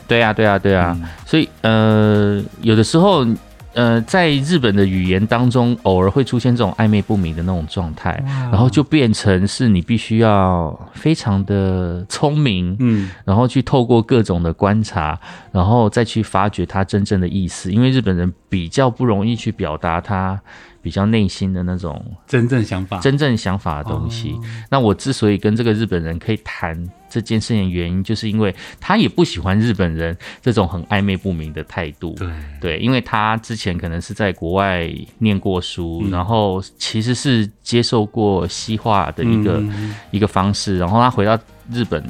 [0.08, 0.96] 对啊，对啊，对啊。
[1.02, 3.26] 嗯所以呃，有的时候
[3.74, 15.18] 呃，在日本的语言当中，偶尔会出现这种暧昧不明的那种状态，然后就变成是你必须要非常的聪明，嗯然后去透过各种的观察，
[15.54, 17.72] 然后再去发掘他真正的意思。
[17.72, 20.38] 因为日本人比较不容易去表达他
[20.82, 24.36] 比较内心的那种真正想法，真正想法的东西。
[24.70, 32.16] 那我之所以跟这个日本人可以谈这件事情的原因，就是因为他也不喜欢日本人这种很暧昧不明的态度。
[32.18, 32.28] 对，
[32.60, 34.90] 对，因为他之前可能是在国外
[35.20, 36.12] 念过书，嗯。
[36.12, 39.94] 然后其实是接受过西化的一个、嗯。
[40.10, 41.38] 一个方式，然后他回到
[41.72, 42.04] 日本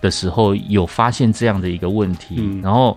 [0.00, 2.60] 的时候有发现这样的一个问题，嗯。
[2.60, 2.96] 然后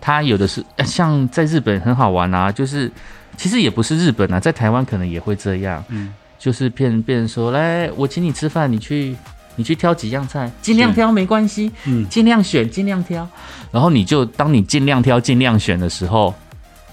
[0.00, 2.90] 他有的是呃像在日本很好玩啊，就是
[3.38, 9.16] 其实也不是日本啊，在台湾可能也会这样，嗯就是骗别人说来我请你吃饭，你去。
[9.60, 13.28] 你去挑几样菜，尽量挑没关系，嗯尽量选，尽量挑。
[13.72, 16.32] 然后你就当你尽量挑、尽量选的时候，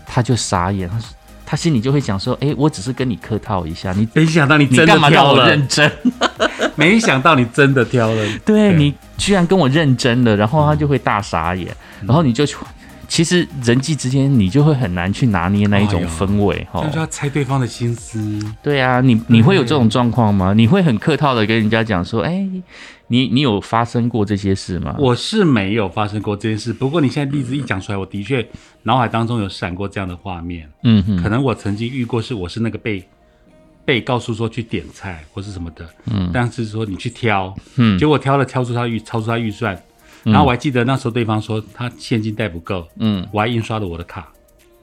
[0.04, 0.98] 他就傻眼，他
[1.46, 5.92] 他心里就会想说：“哎，我只是跟你客套一下，你没想到你你真的挑了，认真？
[6.74, 11.68] 没想到你真的挑了，对对你居然跟我认真了。”然后他就会大傻眼，
[12.02, 12.56] 嗯然后你就去。
[13.08, 20.54] 其实人际之间，你就会很难去拿捏那一种氛围哈、这样就要猜对方的心思，对啊，你你会有这种状况吗？
[20.54, 22.48] 你会很客套的跟人家讲说：“哎，
[23.08, 28.46] 你你有发生过这些事吗？”我是没有发生过这件事，不过你现在例子一讲出来，我的确
[28.84, 30.70] 脑海当中有闪过这样的画面。
[30.84, 33.04] 嗯哼，可能我曾经遇过，是我是那个被
[33.86, 39.80] 被告诉说去点菜或是什么的，嗯但是说你去挑，嗯结果挑了挑出他预超出他预算，
[40.26, 44.28] 然后我还记得那时候对方说他现金带不够，嗯，我还印刷了我的卡，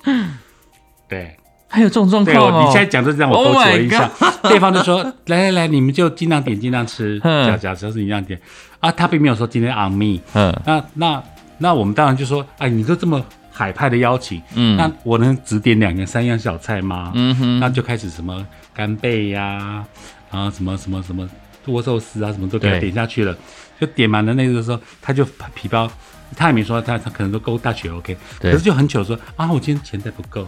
[1.08, 1.36] 对。
[1.74, 2.58] 还有这种状对，况哦。
[2.58, 4.10] 我你现在讲就这样，我 Oh 勾起 my 我印象。
[4.44, 8.38] 对方就说：“来来来，你们就尽量点，尽量吃。”嗯假假设是你这样点
[8.80, 10.20] 啊，他并没有说今天 on me。
[10.34, 11.22] 嗯那那
[11.56, 19.82] 那我们当然就说：“哎，你都这么海派的邀请，嗯那我能只点两个三样小菜吗？”嗯哼，那就开始什么干贝呀、
[20.30, 21.26] 然后什么什么什么
[21.64, 23.34] 多寿司啊，什么都给他对点下去了。
[23.82, 25.90] 就点满了那个时候，他就皮包，
[26.36, 30.46] 他也没说他他可能都勾大曲 OK，可是就很糗说啊，我今天钱袋不够。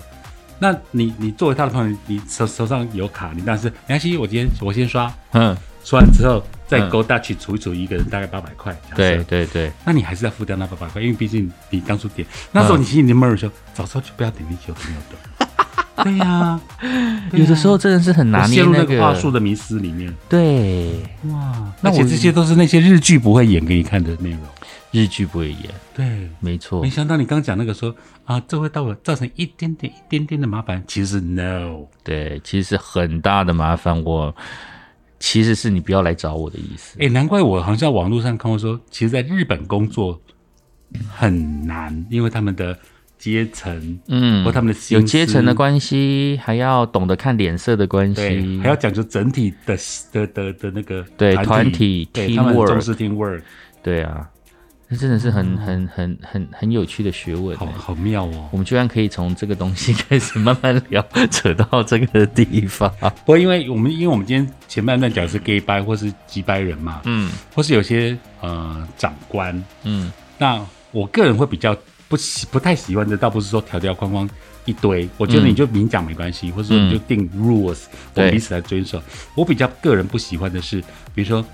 [0.60, 8.72] 那你你作为他的朋友，你手手上有卡，你当然是没关系，我今天我先刷，嗯，刷完之后再嗯勾大曲除一除，一个人大概八百块。
[8.94, 15.43] 对，对对，那你还是要付掉那八百块，因为毕竟你当初点那时候你心里闷儿说，早知道就不要点那些有的没有的。
[16.02, 16.60] 对呀、
[17.32, 20.12] 有的时候真的是很拿我捏那陷入那个话术的迷思里面。
[20.28, 20.92] 对，
[21.28, 24.40] 哇，那我而且这些都是那些日剧不会演给你看的内容。
[24.90, 25.58] 日剧不会演，
[25.92, 27.92] 对，没错没，想到你刚讲那个说
[28.24, 31.84] 啊，这会到我造成一点点、一点点的麻烦，其实是 no。
[32.04, 34.00] 对，其实是很大的麻烦。
[34.04, 34.32] 我
[35.18, 36.96] 其实是你不要来找我的意思。
[37.00, 40.20] 哎，难怪我好像在网络上看过说，其实在日本工作
[41.12, 42.78] 很难，因为他们的
[43.18, 49.76] 阶层嗯或，他们的有阶层的关系，还要懂得看脸色的关对，系，还要讲究整体的
[50.12, 53.42] 的的的那个对团团体对他们很 teamwork 重视 teamwork，
[53.82, 54.28] 对啊，
[54.88, 57.64] 那真的是很很很很很有趣的学问欸。
[57.64, 58.48] 好好妙哦。
[58.52, 62.92] 我们居然可以从这个东西开始慢慢聊， 扯到这个地方。
[63.00, 67.30] 不过因为我们因为我们今天前半段讲的是 gay 掰或是鸡掰人嘛，嗯。
[67.54, 70.12] 或是有些呃长官，嗯。
[70.36, 70.60] 那
[70.90, 71.74] 我个人会比较
[72.08, 74.28] 不喜不太喜欢的，倒不是说条条框框
[74.64, 75.48] 一堆，我觉得嗯。
[75.48, 77.84] 你就明讲没关系，或者说你就定 rules，、
[78.14, 79.02] 我们彼此来遵守。
[79.34, 80.82] 我比较个人不喜欢的是，
[81.14, 81.44] 比如说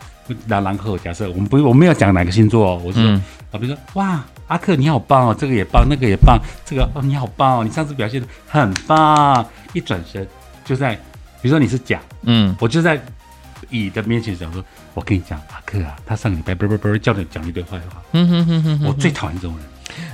[0.47, 3.23] 拿狼后，假设我们不我们没有讲哪个星座哦，我是说、嗯。
[3.53, 7.59] 啊，比如说哇，阿克你好棒哦，这个也棒，那个也棒，这个哦你好棒。
[7.59, 10.27] 哦，你上次表现的很棒，一转身
[10.65, 10.95] 就在，
[11.43, 12.55] 比如说你是甲，嗯。
[12.61, 13.01] 我就在
[13.71, 18.87] 乙的面前讲说，我跟你讲，阿克啊，他上个礼拜啵啵啵叫你讲一堆坏话，哼哼哼哼哼。
[18.87, 19.67] 我最讨厌这种人。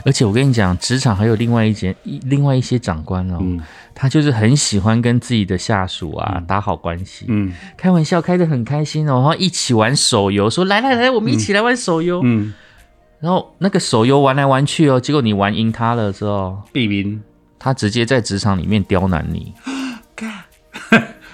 [0.04, 3.60] 而且我跟你讲，职场还有另外一件一另外一些长官哦，嗯。
[3.98, 7.52] 他就是很喜欢跟自己的下属啊、打好关系，嗯。
[7.78, 12.20] 开玩笑开得很开心哦，然后一起玩手游，说来来来，我们一起来玩手游。
[12.22, 12.52] 嗯，
[13.20, 17.22] 然后那个手游玩来玩去哦，结果你玩赢他了之后，避名
[17.58, 19.54] 他直接在职场里面刁难你，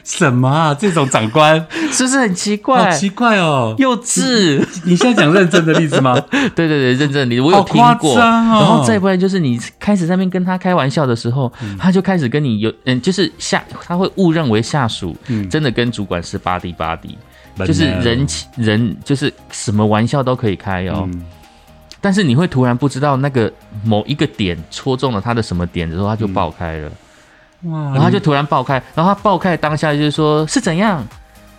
[0.04, 0.74] 什么啊？
[0.74, 2.90] 这种长官 是不是很奇好怪？
[2.92, 3.74] 奇怪哦。
[3.78, 6.14] 幼稚，你现在讲认真的例子吗？
[6.30, 8.14] 对对对，认真，的例子我有听过。
[8.16, 17.16] 哦然后再不然就是你开始在那边跟他开玩笑的时候，他就开始跟你有嗯，就是下他会误认为下属嗯真的跟主管是巴迪巴迪，
[17.66, 21.08] 就是人情人就是什么玩笑都可以开哦。
[21.12, 21.24] 嗯
[22.04, 23.52] 但是你会突然不知道那个
[23.84, 26.90] 某一个点戳中了他的什么点之后，他就爆开了，
[27.64, 31.06] 哇然后他就突然爆开，然后他爆开的当下就是说是怎样？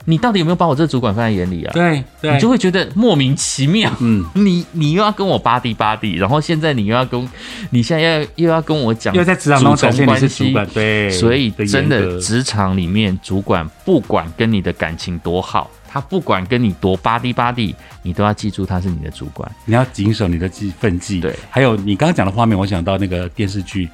[0.06, 1.72] 你到底有没有把我这个主管放在眼里啊？
[1.74, 3.90] 对对，你就会觉得莫名其妙。
[4.02, 7.30] 嗯，你你又要跟我巴蒂巴蒂，然后现在你又要跟，
[7.70, 19.50] 你现在要又要跟我讲又在职场中展现你是主管，对，所以真的格职场里面，主管不管跟你的感情多好，他不管跟你多巴蒂巴蒂，你都要记住他是你的主管。
[19.64, 21.22] 你要谨守你的记分际。
[21.22, 23.88] 对，还有你刚刚讲的画面，我想到那个电视剧，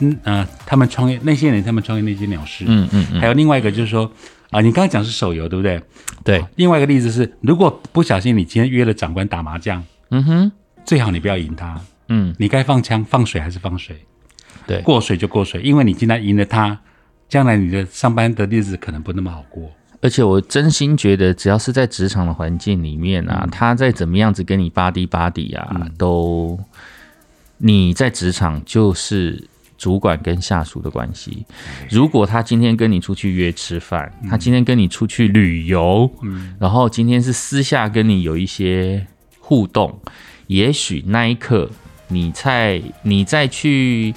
[0.00, 4.10] 嗯呃，他们创业那些人，他们创业那些鸟事，嗯嗯嗯，还有另外一个就是说
[4.50, 5.82] 啊，你刚刚讲是手游对不对？
[6.24, 10.52] 对，另外一个例子是，如果不小心你今天约了长官打麻将，嗯哼，
[10.84, 13.96] 最好你不要赢他，嗯，你该放枪放水还是放水？
[14.66, 16.78] 对，过水就过水，因为你今天赢了他，
[17.28, 19.70] 将来你的上班的日子可能不那么好过。
[20.00, 26.56] 而且我真心觉得，只要是在职场的环境里面啊，他再怎么样子跟你巴蒂巴蒂啊，都
[27.56, 29.48] 你在职场就是
[29.78, 31.46] 主管跟下属的关系。
[31.88, 36.10] 如果他今天跟你出去约吃饭，他今天跟你出去旅游，
[36.58, 39.06] 然后今天是私下跟你有一些
[39.38, 39.98] 互动，
[40.48, 41.70] 也许那一刻
[42.08, 44.12] 你在你再去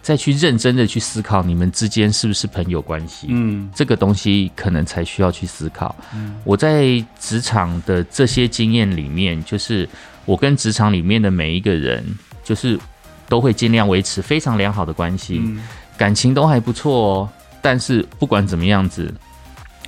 [0.00, 3.26] 再去认真的去思考你们之间是不是朋友关系。
[3.28, 5.94] 嗯这个东西可能才需要去思考。
[6.44, 9.86] 我在职场的这些经验里面，就是
[10.24, 12.02] 我跟职场里面的每一个人，
[12.42, 12.78] 就是
[13.28, 15.62] 都会尽量维持非常良好的关系，嗯
[15.96, 17.28] 感情都还不错哦。
[17.60, 19.12] 但是不管怎么样子，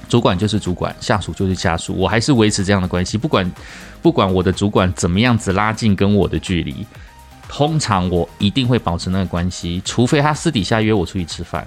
[0.08, 3.16] 主管就是主管，下属就是下属，我还是维持这样的关系。
[3.16, 3.50] 不管
[4.02, 6.86] 不管我的主管怎么样子拉近跟我的距离，
[7.48, 11.66] 通常我一定会保持那个关系，除非他私底下约我出去吃饭。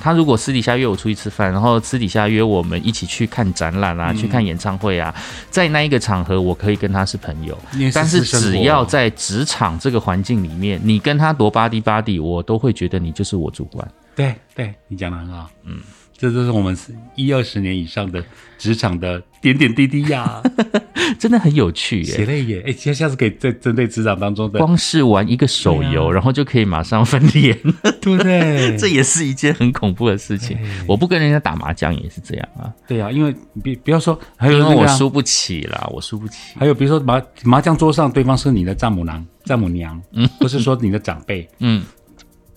[0.00, 5.14] 他如果私底下约我出去吃饭，然后私底下约我们一起去看展览啊，去看演唱会啊，
[5.50, 7.56] 在那一个场合，我可以跟他是朋友。
[7.94, 13.86] 但是只要在职场这个环境里面，你跟他多巴蒂巴蒂，我都会觉得你就是我主管。
[14.16, 15.80] 对对，你讲的很好，嗯，
[16.20, 16.76] 这都是我们
[17.14, 18.22] 一二十年以上的
[18.58, 20.42] 职场的点点滴滴呀，
[21.18, 22.62] 真的很有趣耶、血泪耶！
[22.66, 27.58] 哎，下下次可以再针对职场当中的，光是玩一个手游，啊然后就可以马上分脸，
[28.02, 28.76] 对 不对？
[28.78, 30.58] 这也是一件很恐怖的事情。
[30.86, 36.36] 我不跟人家打麻将也是这样啊，对啊，因为你别不要说，还有啊为我输不起啦，我输不起。
[36.58, 41.48] 还有比如说麻麻将桌上对方是你的丈母娘、丈母娘，嗯，不是说你的长辈。
[41.60, 41.82] 嗯，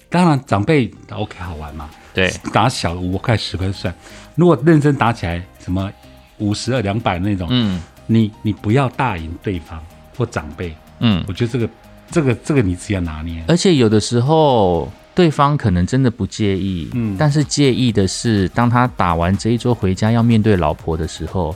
[0.09, 3.93] 当然长辈 OK 好玩嘛，对，打小五块十块算。
[4.36, 5.91] 如果认真打起来，什么
[6.38, 9.82] 五十二两百那种，嗯你你不要大赢对方
[10.18, 11.70] 或长辈，嗯，我觉得这个
[12.11, 13.43] 这个这个你自己要拿捏。
[13.47, 21.55] 而且有的时候对方可能真的不介意，嗯但是介意的是，当他打完这一桌回家要面对老婆的时候，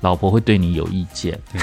[0.00, 1.38] 老婆会对你有意见。
[1.52, 1.60] 对，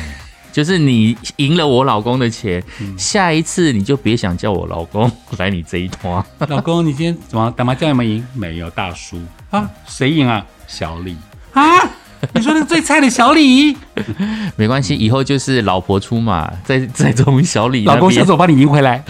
[0.56, 6.26] 就是你赢了我老公的钱，嗯下一次你就别想叫我老公 来你这一团。
[6.48, 8.28] 老公，你今天怎么打麻将有没有赢？
[8.34, 10.46] 没有，大叔啊，谁赢啊？
[10.66, 11.18] 小李
[11.52, 11.62] 啊，
[12.34, 13.76] 你说那个最菜的小李，
[14.56, 19.04] 没关系，以后就是老婆出马，再再从小李老公，下边次我帮你赢回来。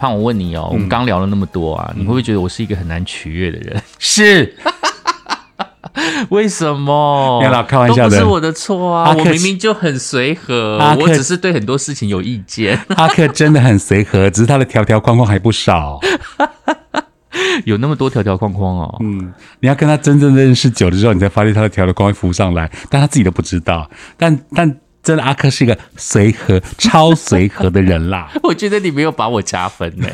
[0.00, 3.80] 胖，我问你哦，我嗯们刚聊了那么多啊，你会不会觉得我是一个很难取悦的人？
[4.00, 4.56] 是，
[6.30, 7.40] 为什么？
[7.40, 9.14] 没有啦开玩笑的都不是我的错啊！
[9.16, 12.78] 我明明就很随和我只是对很多事情有意见。
[12.96, 16.00] 阿克真的很随和，只是他的条条框框还不少。
[17.64, 18.96] 有那么多条条框框哦。
[19.00, 23.90] 嗯，你要跟他真正认识久了之后，你才发现他的条条框框浮上来，但他自己都不知道。
[24.16, 28.30] 但但真的阿克是一个随和、超随和的人啦。
[28.42, 30.06] 我觉得你没有把我加分呢。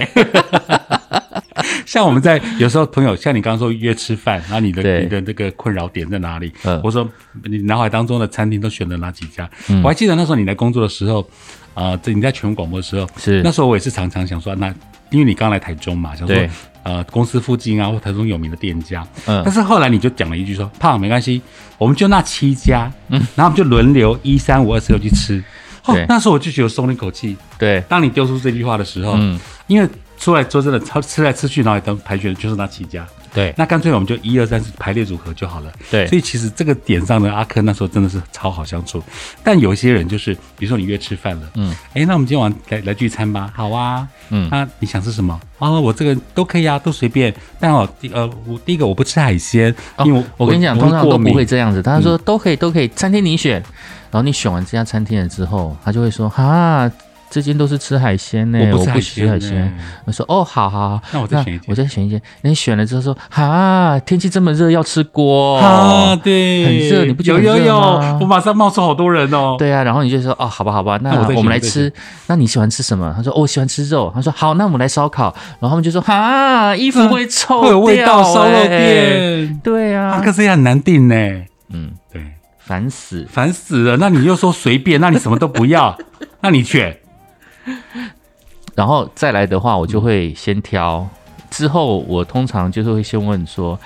[1.88, 6.52] 像我们在有时候朋友，像你刚刚说约吃饭，然后你的你的那个困扰点在哪里？
[6.64, 6.78] 嗯。
[6.84, 7.08] 我说
[7.44, 9.48] 你脑海当中的餐厅都选了哪几家？
[9.82, 11.26] 我还记得那时候你来工作的时候，
[11.72, 13.40] 啊，这你在全国广播的时候，是。
[13.42, 14.68] 那时候我也是常常想说，那
[15.08, 16.36] 因为你刚来台中嘛，想说
[16.82, 19.40] 呃公司附近啊或台中有名的店家，嗯。
[19.42, 21.40] 但是后来你就讲了一句说，胖没关系，
[21.78, 25.42] 我们就那七家，嗯，然后我们就轮流一三五二四六去吃。
[25.86, 27.34] 哦对，那时候我就觉得松了一口气。
[27.58, 35.72] 对，当你丢出这句话的时候，嗯，因为出来说真的，超吃来吃去，然后也等排选的就是那七家，对，那干脆我们就一二三四排列组合就好了。
[35.90, 39.02] 对所以其实这个点上呢，阿珂那时候真的是超好相处。
[39.44, 45.40] 但有一些人就是，比如说你约吃饭了，嗯，哎，那我们今天晚上来来聚餐吧，好啊，嗯那你想吃什么？
[45.58, 47.32] 哦，我这个都可以啊，都随便。
[47.60, 51.82] 但哦，第呃，我第一个我不吃海鲜，因为哦我跟你讲，通常都不会会这样子。
[51.82, 53.62] 他说都可以，都可以，餐厅你选。
[54.10, 56.90] 然后你选完这家餐厅了之后，他就会说：“哈，
[57.30, 67.76] 这间都是吃海鲜呢，我我不吃海鲜鲜。”我说：“哦，好好好，那我再选一间我再选一间。”那你选了之后说：“哈，天气这么热，要吃锅。”啊，对，很热你不觉得有有有，
[68.20, 69.56] 我马上冒出好多人哦。
[69.58, 71.92] 对啊，然后你就说：“哦，好吧，好吧，那那我们来吃。
[72.26, 78.68] 那你喜欢吃什么？”他说：“哦，我喜欢吃肉。”他说：“好，那我们来烧烤。”然后他们就说：“啊，衣服会臭，会有味道，烧肉欸。
[78.68, 81.14] 店。”对啊啊，，可是也很难定呢。
[81.70, 82.22] 嗯，对，
[82.58, 83.26] 烦死。
[83.30, 83.96] 烦死了。
[83.98, 85.96] 那你又说随便，那你什么都不要，
[86.40, 86.96] 那你选
[88.78, 91.04] 然后再来的话，我就会先挑。
[91.50, 93.76] 之后我通常就是会先问说：“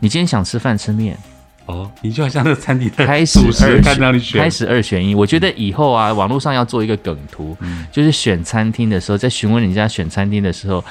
[0.00, 1.16] 你今天想吃饭吃面
[1.64, 5.14] 哦，你就好像在餐厅？”的开始二选，选，开始二选一。
[5.14, 10.84] 我觉得以后啊，网络上要做一个梗图，嗯就是选餐厅的时候，在询问人家选餐厅的时候。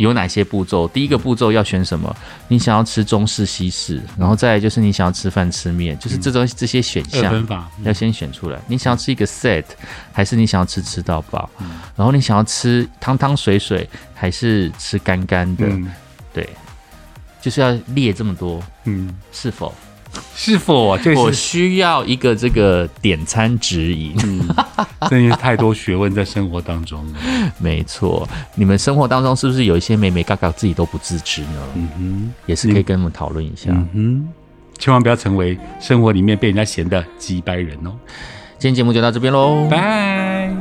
[0.00, 0.88] 有哪些步骤？
[0.88, 2.14] 第一个步骤要选什么？
[2.48, 7.46] 你想要吃中式、西式，然后再来就是你想要吃饭吃面，就是这种这些选项。
[7.84, 9.64] 要先选出来，你想要吃一个 set，
[10.12, 11.48] 还是你想要吃吃到饱？
[11.60, 15.66] 嗯然后你想要吃汤汤水水，还是吃干干的？
[15.66, 15.92] 嗯
[16.32, 16.48] 对，
[17.42, 19.74] 就是要列这么多，嗯，是否
[20.34, 21.02] 是否啊？
[21.02, 24.14] 就我需要一个这个点餐指引？
[24.24, 24.40] 嗯，
[25.08, 27.18] 真的是太多学问在生活当中了。
[27.58, 31.48] 没错，你们生活当中是不是有一些美美嘎嘎自己都不自知呢？
[31.74, 33.70] 嗯哼，也是可以跟我们讨论一下。
[33.70, 34.28] 嗯哼，
[34.78, 37.92] 千万不要成为生活里面被人家嫌的鸡掰人哦。
[38.58, 40.54] 今天节目就到这边喽，拜。